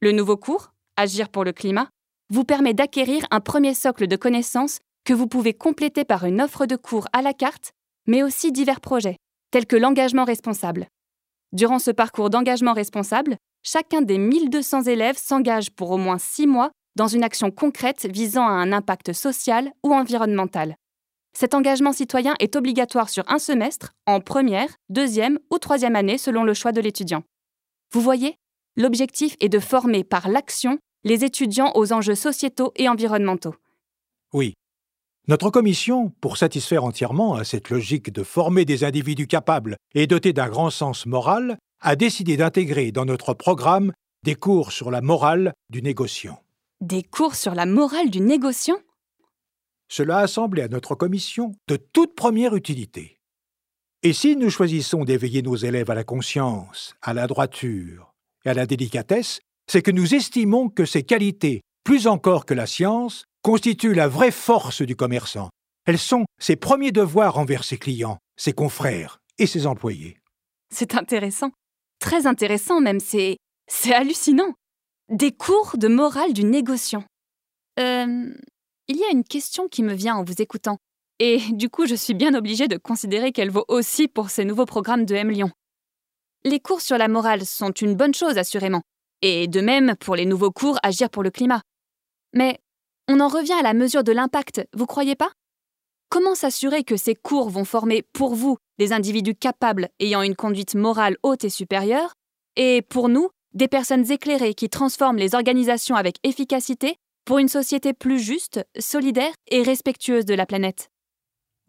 Le 0.00 0.12
nouveau 0.12 0.38
cours, 0.38 0.72
Agir 0.96 1.28
pour 1.28 1.44
le 1.44 1.52
climat, 1.52 1.90
vous 2.30 2.44
permet 2.44 2.72
d'acquérir 2.72 3.26
un 3.30 3.40
premier 3.40 3.74
socle 3.74 4.06
de 4.06 4.16
connaissances 4.16 4.78
que 5.04 5.12
vous 5.12 5.26
pouvez 5.26 5.52
compléter 5.52 6.06
par 6.06 6.24
une 6.24 6.40
offre 6.40 6.64
de 6.64 6.76
cours 6.76 7.06
à 7.12 7.20
la 7.20 7.34
carte, 7.34 7.72
mais 8.06 8.22
aussi 8.22 8.50
divers 8.50 8.80
projets, 8.80 9.18
tels 9.50 9.66
que 9.66 9.76
l'engagement 9.76 10.24
responsable. 10.24 10.86
Durant 11.52 11.78
ce 11.78 11.90
parcours 11.90 12.30
d'engagement 12.30 12.72
responsable, 12.72 13.36
chacun 13.62 14.00
des 14.00 14.16
1200 14.16 14.84
élèves 14.84 15.18
s'engage 15.18 15.70
pour 15.70 15.90
au 15.90 15.98
moins 15.98 16.16
6 16.16 16.46
mois 16.46 16.70
dans 16.96 17.08
une 17.08 17.24
action 17.24 17.50
concrète 17.50 18.06
visant 18.06 18.46
à 18.46 18.52
un 18.52 18.72
impact 18.72 19.12
social 19.12 19.72
ou 19.82 19.94
environnemental. 19.94 20.76
Cet 21.34 21.54
engagement 21.54 21.92
citoyen 21.92 22.34
est 22.40 22.56
obligatoire 22.56 23.08
sur 23.08 23.24
un 23.28 23.38
semestre, 23.38 23.92
en 24.06 24.20
première, 24.20 24.68
deuxième 24.90 25.38
ou 25.50 25.58
troisième 25.58 25.96
année 25.96 26.18
selon 26.18 26.44
le 26.44 26.54
choix 26.54 26.72
de 26.72 26.80
l'étudiant. 26.80 27.22
Vous 27.92 28.00
voyez, 28.00 28.36
l'objectif 28.76 29.36
est 29.40 29.48
de 29.48 29.58
former 29.58 30.04
par 30.04 30.28
l'action 30.28 30.78
les 31.04 31.24
étudiants 31.24 31.72
aux 31.74 31.92
enjeux 31.92 32.14
sociétaux 32.14 32.72
et 32.76 32.88
environnementaux. 32.88 33.54
Oui. 34.32 34.54
Notre 35.28 35.50
commission, 35.50 36.10
pour 36.20 36.36
satisfaire 36.36 36.84
entièrement 36.84 37.34
à 37.34 37.44
cette 37.44 37.70
logique 37.70 38.12
de 38.12 38.22
former 38.22 38.64
des 38.64 38.84
individus 38.84 39.26
capables 39.26 39.76
et 39.94 40.06
dotés 40.06 40.32
d'un 40.32 40.48
grand 40.48 40.70
sens 40.70 41.06
moral, 41.06 41.58
a 41.80 41.96
décidé 41.96 42.36
d'intégrer 42.36 42.92
dans 42.92 43.04
notre 43.04 43.34
programme 43.34 43.92
des 44.24 44.34
cours 44.34 44.72
sur 44.72 44.90
la 44.90 45.00
morale 45.00 45.52
du 45.70 45.82
négociant. 45.82 46.40
Des 46.82 47.04
cours 47.04 47.36
sur 47.36 47.54
la 47.54 47.64
morale 47.64 48.10
du 48.10 48.18
négociant? 48.18 48.80
Cela 49.88 50.18
a 50.18 50.26
semblé 50.26 50.62
à 50.62 50.68
notre 50.68 50.96
commission 50.96 51.52
de 51.68 51.76
toute 51.76 52.16
première 52.16 52.56
utilité. 52.56 53.20
Et 54.02 54.12
si 54.12 54.34
nous 54.34 54.50
choisissons 54.50 55.04
d'éveiller 55.04 55.42
nos 55.42 55.54
élèves 55.54 55.92
à 55.92 55.94
la 55.94 56.02
conscience, 56.02 56.96
à 57.00 57.14
la 57.14 57.28
droiture 57.28 58.12
et 58.44 58.50
à 58.50 58.54
la 58.54 58.66
délicatesse, 58.66 59.38
c'est 59.70 59.80
que 59.80 59.92
nous 59.92 60.16
estimons 60.16 60.70
que 60.70 60.84
ces 60.84 61.04
qualités, 61.04 61.60
plus 61.84 62.08
encore 62.08 62.46
que 62.46 62.54
la 62.54 62.66
science, 62.66 63.26
constituent 63.42 63.94
la 63.94 64.08
vraie 64.08 64.32
force 64.32 64.82
du 64.82 64.96
commerçant. 64.96 65.50
Elles 65.86 66.00
sont 66.00 66.24
ses 66.40 66.56
premiers 66.56 66.90
devoirs 66.90 67.38
envers 67.38 67.62
ses 67.62 67.78
clients, 67.78 68.18
ses 68.36 68.54
confrères 68.54 69.20
et 69.38 69.46
ses 69.46 69.68
employés. 69.68 70.18
C'est 70.74 70.96
intéressant. 70.96 71.52
Très 72.00 72.26
intéressant 72.26 72.80
même, 72.80 72.98
c'est. 72.98 73.36
c'est 73.68 73.94
hallucinant. 73.94 74.52
Des 75.08 75.32
cours 75.32 75.76
de 75.76 75.88
morale 75.88 76.32
du 76.32 76.44
négociant. 76.44 77.04
Euh. 77.78 78.32
Il 78.88 78.96
y 78.96 79.04
a 79.04 79.10
une 79.10 79.24
question 79.24 79.68
qui 79.68 79.82
me 79.82 79.94
vient 79.94 80.16
en 80.16 80.24
vous 80.24 80.42
écoutant. 80.42 80.78
Et 81.18 81.38
du 81.52 81.68
coup, 81.68 81.86
je 81.86 81.94
suis 81.94 82.14
bien 82.14 82.34
obligée 82.34 82.68
de 82.68 82.76
considérer 82.76 83.32
qu'elle 83.32 83.50
vaut 83.50 83.64
aussi 83.68 84.08
pour 84.08 84.28
ces 84.28 84.44
nouveaux 84.44 84.66
programmes 84.66 85.06
de 85.06 85.14
M 85.14 85.30
Lyon. 85.30 85.50
Les 86.44 86.58
cours 86.58 86.80
sur 86.80 86.98
la 86.98 87.06
morale 87.06 87.46
sont 87.46 87.70
une 87.70 87.94
bonne 87.94 88.14
chose, 88.14 88.38
assurément. 88.38 88.82
Et 89.22 89.46
de 89.46 89.60
même 89.60 89.94
pour 89.96 90.16
les 90.16 90.26
nouveaux 90.26 90.50
cours 90.50 90.78
Agir 90.82 91.10
pour 91.10 91.22
le 91.22 91.30
climat. 91.30 91.62
Mais 92.34 92.58
on 93.08 93.20
en 93.20 93.28
revient 93.28 93.52
à 93.52 93.62
la 93.62 93.72
mesure 93.72 94.02
de 94.02 94.12
l'impact, 94.12 94.66
vous 94.74 94.86
croyez 94.86 95.14
pas? 95.14 95.30
Comment 96.08 96.34
s'assurer 96.34 96.82
que 96.82 96.96
ces 96.96 97.14
cours 97.14 97.48
vont 97.48 97.64
former 97.64 98.02
pour 98.12 98.34
vous 98.34 98.58
des 98.78 98.92
individus 98.92 99.34
capables 99.34 99.88
ayant 100.00 100.22
une 100.22 100.34
conduite 100.34 100.74
morale 100.74 101.16
haute 101.22 101.44
et 101.44 101.50
supérieure, 101.50 102.14
et 102.56 102.82
pour 102.82 103.08
nous, 103.08 103.30
des 103.54 103.68
personnes 103.68 104.10
éclairées 104.10 104.54
qui 104.54 104.68
transforment 104.68 105.18
les 105.18 105.34
organisations 105.34 105.96
avec 105.96 106.16
efficacité 106.22 106.96
pour 107.24 107.38
une 107.38 107.48
société 107.48 107.92
plus 107.92 108.18
juste, 108.18 108.64
solidaire 108.78 109.32
et 109.50 109.62
respectueuse 109.62 110.24
de 110.24 110.34
la 110.34 110.46
planète 110.46 110.88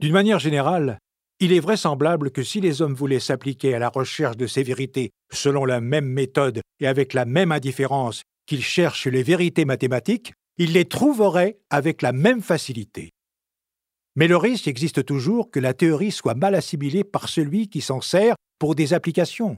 d'une 0.03 0.11
manière 0.11 0.39
générale, 0.39 0.99
il 1.39 1.53
est 1.53 1.61
vraisemblable 1.61 2.31
que 2.31 2.43
si 2.43 2.59
les 2.59 2.81
hommes 2.81 2.93
voulaient 2.93 3.21
s'appliquer 3.21 3.73
à 3.73 3.79
la 3.79 3.87
recherche 3.87 4.35
de 4.37 4.47
ces 4.47 4.61
vérités 4.61 5.11
selon 5.31 5.63
la 5.63 5.79
même 5.79 6.07
méthode 6.07 6.59
et 6.81 6.87
avec 6.87 7.13
la 7.13 7.23
même 7.23 7.53
indifférence 7.53 8.23
qu'ils 8.45 8.63
cherchent 8.63 9.07
les 9.07 9.23
vérités 9.23 9.63
mathématiques, 9.63 10.33
ils 10.57 10.73
les 10.73 10.83
trouveraient 10.85 11.57
avec 11.69 12.01
la 12.01 12.11
même 12.11 12.41
facilité. 12.41 13.11
Mais 14.15 14.27
le 14.27 14.35
risque 14.35 14.67
existe 14.67 15.05
toujours 15.05 15.49
que 15.49 15.61
la 15.61 15.73
théorie 15.73 16.11
soit 16.11 16.35
mal 16.35 16.53
assimilée 16.53 17.05
par 17.05 17.29
celui 17.29 17.69
qui 17.69 17.79
s'en 17.79 18.01
sert 18.01 18.35
pour 18.59 18.75
des 18.75 18.93
applications, 18.93 19.55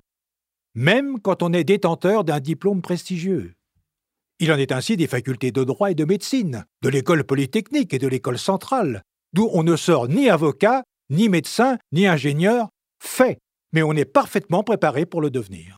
même 0.76 1.20
quand 1.22 1.42
on 1.42 1.54
est 1.54 1.64
détenteur 1.64 2.24
d'un 2.24 2.40
diplôme 2.40 2.82
prestigieux. 2.82 3.54
Il 4.40 4.52
en 4.52 4.58
est 4.58 4.74
ainsi 4.74 4.98
des 4.98 5.08
facultés 5.08 5.52
de 5.52 5.64
droit 5.64 5.92
et 5.92 5.96
de 5.96 6.04
médecine, 6.04 6.66
de 6.82 6.90
l'école 6.90 7.24
polytechnique 7.24 7.94
et 7.94 8.00
de 8.00 8.08
l'école 8.08 8.38
centrale, 8.38 9.02
d'où 9.32 9.50
on 9.54 9.64
ne 9.64 9.78
sort 9.78 10.10
ni 10.10 10.30
avocat, 10.30 10.84
ni 11.10 11.30
médecin, 11.30 11.78
ni 11.94 12.06
ingénieur, 12.06 12.68
fait, 13.02 13.40
mais 13.72 13.82
on 13.84 13.94
est 13.94 14.06
parfaitement 14.06 14.64
préparé 14.64 15.06
pour 15.06 15.22
le 15.22 15.30
devenir. 15.30 15.78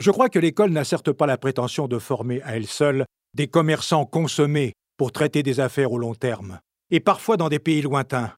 Je 0.00 0.10
crois 0.10 0.28
que 0.28 0.40
l'école 0.40 0.72
n'a 0.72 0.84
certes 0.84 1.12
pas 1.12 1.26
la 1.26 1.38
prétention 1.38 1.86
de 1.86 1.98
former 2.00 2.42
à 2.42 2.56
elle 2.56 2.66
seule 2.66 3.04
des 3.34 3.46
commerçants 3.46 4.06
consommés 4.06 4.72
pour 4.96 5.12
traiter 5.12 5.44
des 5.44 5.60
affaires 5.60 5.92
au 5.92 5.98
long 5.98 6.14
terme, 6.14 6.58
et 6.90 7.00
parfois 7.00 7.36
dans 7.36 7.48
des 7.48 7.60
pays 7.60 7.82
lointains. 7.82 8.34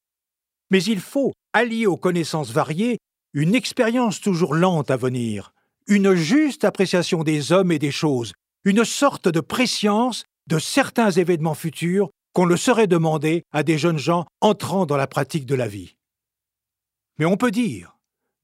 Mais 0.70 0.82
il 0.82 1.00
faut, 1.00 1.32
allier 1.54 1.86
aux 1.86 1.96
connaissances 1.96 2.50
variées, 2.50 2.98
une 3.34 3.56
expérience 3.56 4.20
toujours 4.20 4.54
lente 4.54 4.92
à 4.92 4.96
venir, 4.96 5.52
une 5.88 6.14
juste 6.14 6.64
appréciation 6.64 7.24
des 7.24 7.50
hommes 7.50 7.72
et 7.72 7.80
des 7.80 7.90
choses, 7.90 8.32
une 8.64 8.84
sorte 8.84 9.28
de 9.28 9.40
préscience 9.40 10.24
de 10.46 10.60
certains 10.60 11.10
événements 11.10 11.54
futurs 11.54 12.10
qu'on 12.32 12.44
le 12.44 12.56
serait 12.56 12.86
demandé 12.86 13.42
à 13.52 13.64
des 13.64 13.76
jeunes 13.76 13.98
gens 13.98 14.24
entrant 14.40 14.86
dans 14.86 14.96
la 14.96 15.08
pratique 15.08 15.46
de 15.46 15.56
la 15.56 15.66
vie. 15.66 15.96
Mais 17.18 17.24
on 17.24 17.36
peut 17.36 17.50
dire 17.50 17.98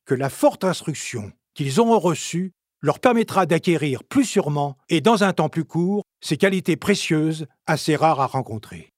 que 0.07 0.15
la 0.15 0.29
forte 0.29 0.65
instruction 0.65 1.33
qu'ils 1.55 1.79
auront 1.79 1.99
reçue 1.99 2.53
leur 2.83 2.99
permettra 2.99 3.47
d'acquérir 3.47 4.03
plus 4.03 4.25
sûrement 4.25 4.77
et 4.89 5.01
dans 5.01 5.23
un 5.23 5.33
temps 5.33 5.49
plus 5.49 5.65
court 5.65 6.03
ces 6.21 6.37
qualités 6.37 6.77
précieuses 6.77 7.47
assez 7.67 7.95
rares 7.95 8.21
à 8.21 8.27
rencontrer. 8.27 8.93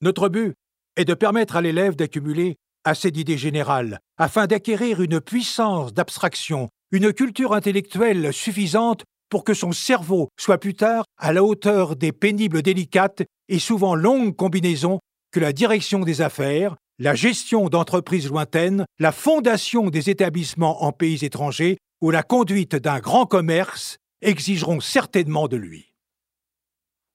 Notre 0.00 0.28
but 0.28 0.54
est 0.96 1.04
de 1.04 1.14
permettre 1.14 1.56
à 1.56 1.60
l'élève 1.60 1.96
d'accumuler 1.96 2.56
assez 2.84 3.10
d'idées 3.10 3.38
générales 3.38 3.98
afin 4.18 4.46
d'acquérir 4.46 5.02
une 5.02 5.20
puissance 5.20 5.92
d'abstraction, 5.92 6.68
une 6.92 7.12
culture 7.12 7.54
intellectuelle 7.54 8.32
suffisante 8.32 9.04
pour 9.30 9.44
que 9.44 9.54
son 9.54 9.72
cerveau 9.72 10.28
soit 10.38 10.58
plus 10.58 10.74
tard 10.74 11.04
à 11.18 11.32
la 11.32 11.42
hauteur 11.42 11.96
des 11.96 12.12
pénibles 12.12 12.62
délicates 12.62 13.22
et 13.48 13.58
souvent 13.58 13.94
longues 13.94 14.36
combinaisons 14.36 15.00
que 15.32 15.40
la 15.40 15.52
direction 15.52 16.00
des 16.00 16.20
affaires, 16.20 16.76
la 16.98 17.14
gestion 17.14 17.68
d'entreprises 17.68 18.28
lointaines, 18.28 18.84
la 19.00 19.10
fondation 19.10 19.90
des 19.90 20.10
établissements 20.10 20.84
en 20.84 20.92
pays 20.92 21.24
étrangers 21.24 21.78
ou 22.00 22.10
la 22.10 22.22
conduite 22.22 22.76
d'un 22.76 23.00
grand 23.00 23.26
commerce 23.26 23.96
exigeront 24.22 24.80
certainement 24.80 25.48
de 25.48 25.56
lui. 25.56 25.92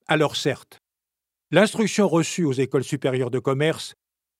Alors 0.07 0.35
certes, 0.35 0.79
l'instruction 1.51 2.09
reçue 2.09 2.43
aux 2.43 2.53
écoles 2.53 2.83
supérieures 2.83 3.31
de 3.31 3.39
commerce 3.39 3.93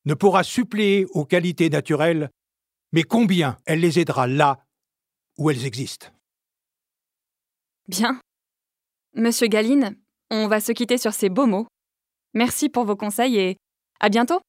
ne 0.05 0.13
pourra 0.13 0.43
suppléer 0.43 1.05
aux 1.11 1.25
qualités 1.25 1.69
naturelles, 1.69 2.29
mais 2.91 3.03
combien 3.03 3.57
elle 3.65 3.79
les 3.79 3.99
aidera 3.99 4.27
là 4.27 4.63
où 5.37 5.49
elles 5.49 5.65
existent. 5.65 6.07
Bien. 7.87 8.19
Monsieur 9.15 9.47
Galine, 9.47 9.97
on 10.29 10.47
va 10.47 10.59
se 10.59 10.71
quitter 10.71 10.97
sur 10.97 11.13
ces 11.13 11.29
beaux 11.29 11.47
mots. 11.47 11.67
Merci 12.33 12.69
pour 12.69 12.85
vos 12.85 12.95
conseils 12.95 13.37
et 13.37 13.57
à 13.99 14.09
bientôt. 14.09 14.39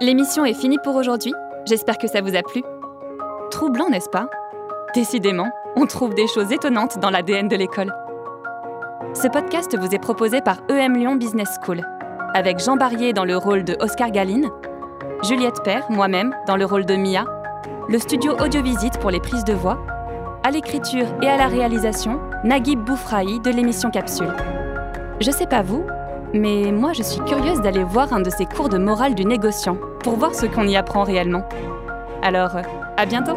L'émission 0.00 0.44
est 0.44 0.54
finie 0.54 0.78
pour 0.82 0.94
aujourd'hui. 0.94 1.32
J'espère 1.66 1.98
que 1.98 2.08
ça 2.08 2.20
vous 2.20 2.34
a 2.34 2.42
plu. 2.42 2.62
Troublant, 3.50 3.88
n'est-ce 3.88 4.08
pas? 4.08 4.28
Décidément, 4.94 5.50
on 5.76 5.86
trouve 5.86 6.14
des 6.14 6.26
choses 6.26 6.52
étonnantes 6.52 6.98
dans 6.98 7.10
l'ADN 7.10 7.48
de 7.48 7.56
l'école. 7.56 7.92
Ce 9.22 9.28
podcast 9.28 9.74
vous 9.78 9.94
est 9.94 9.98
proposé 9.98 10.42
par 10.42 10.58
EM 10.68 10.94
Lyon 10.94 11.16
Business 11.16 11.48
School, 11.62 11.80
avec 12.34 12.58
Jean 12.58 12.76
Barrier 12.76 13.14
dans 13.14 13.24
le 13.24 13.38
rôle 13.38 13.64
de 13.64 13.74
Oscar 13.80 14.10
Galine, 14.10 14.50
Juliette 15.22 15.62
Père, 15.64 15.90
moi-même, 15.90 16.34
dans 16.46 16.58
le 16.58 16.66
rôle 16.66 16.84
de 16.84 16.96
Mia, 16.96 17.24
le 17.88 17.98
studio 17.98 18.34
Audiovisite 18.38 18.98
pour 18.98 19.10
les 19.10 19.20
prises 19.20 19.44
de 19.44 19.54
voix, 19.54 19.78
à 20.44 20.50
l'écriture 20.50 21.06
et 21.22 21.28
à 21.28 21.38
la 21.38 21.46
réalisation, 21.46 22.20
Naguib 22.44 22.80
Boufraï 22.80 23.40
de 23.40 23.50
l'émission 23.50 23.90
Capsule. 23.90 24.34
Je 25.18 25.30
sais 25.30 25.46
pas 25.46 25.62
vous, 25.62 25.82
mais 26.34 26.70
moi 26.70 26.92
je 26.92 27.02
suis 27.02 27.22
curieuse 27.22 27.62
d'aller 27.62 27.84
voir 27.84 28.12
un 28.12 28.20
de 28.20 28.28
ces 28.28 28.44
cours 28.44 28.68
de 28.68 28.76
morale 28.76 29.14
du 29.14 29.24
négociant 29.24 29.78
pour 30.00 30.16
voir 30.16 30.34
ce 30.34 30.44
qu'on 30.44 30.68
y 30.68 30.76
apprend 30.76 31.04
réellement. 31.04 31.48
Alors, 32.22 32.58
à 32.98 33.06
bientôt! 33.06 33.36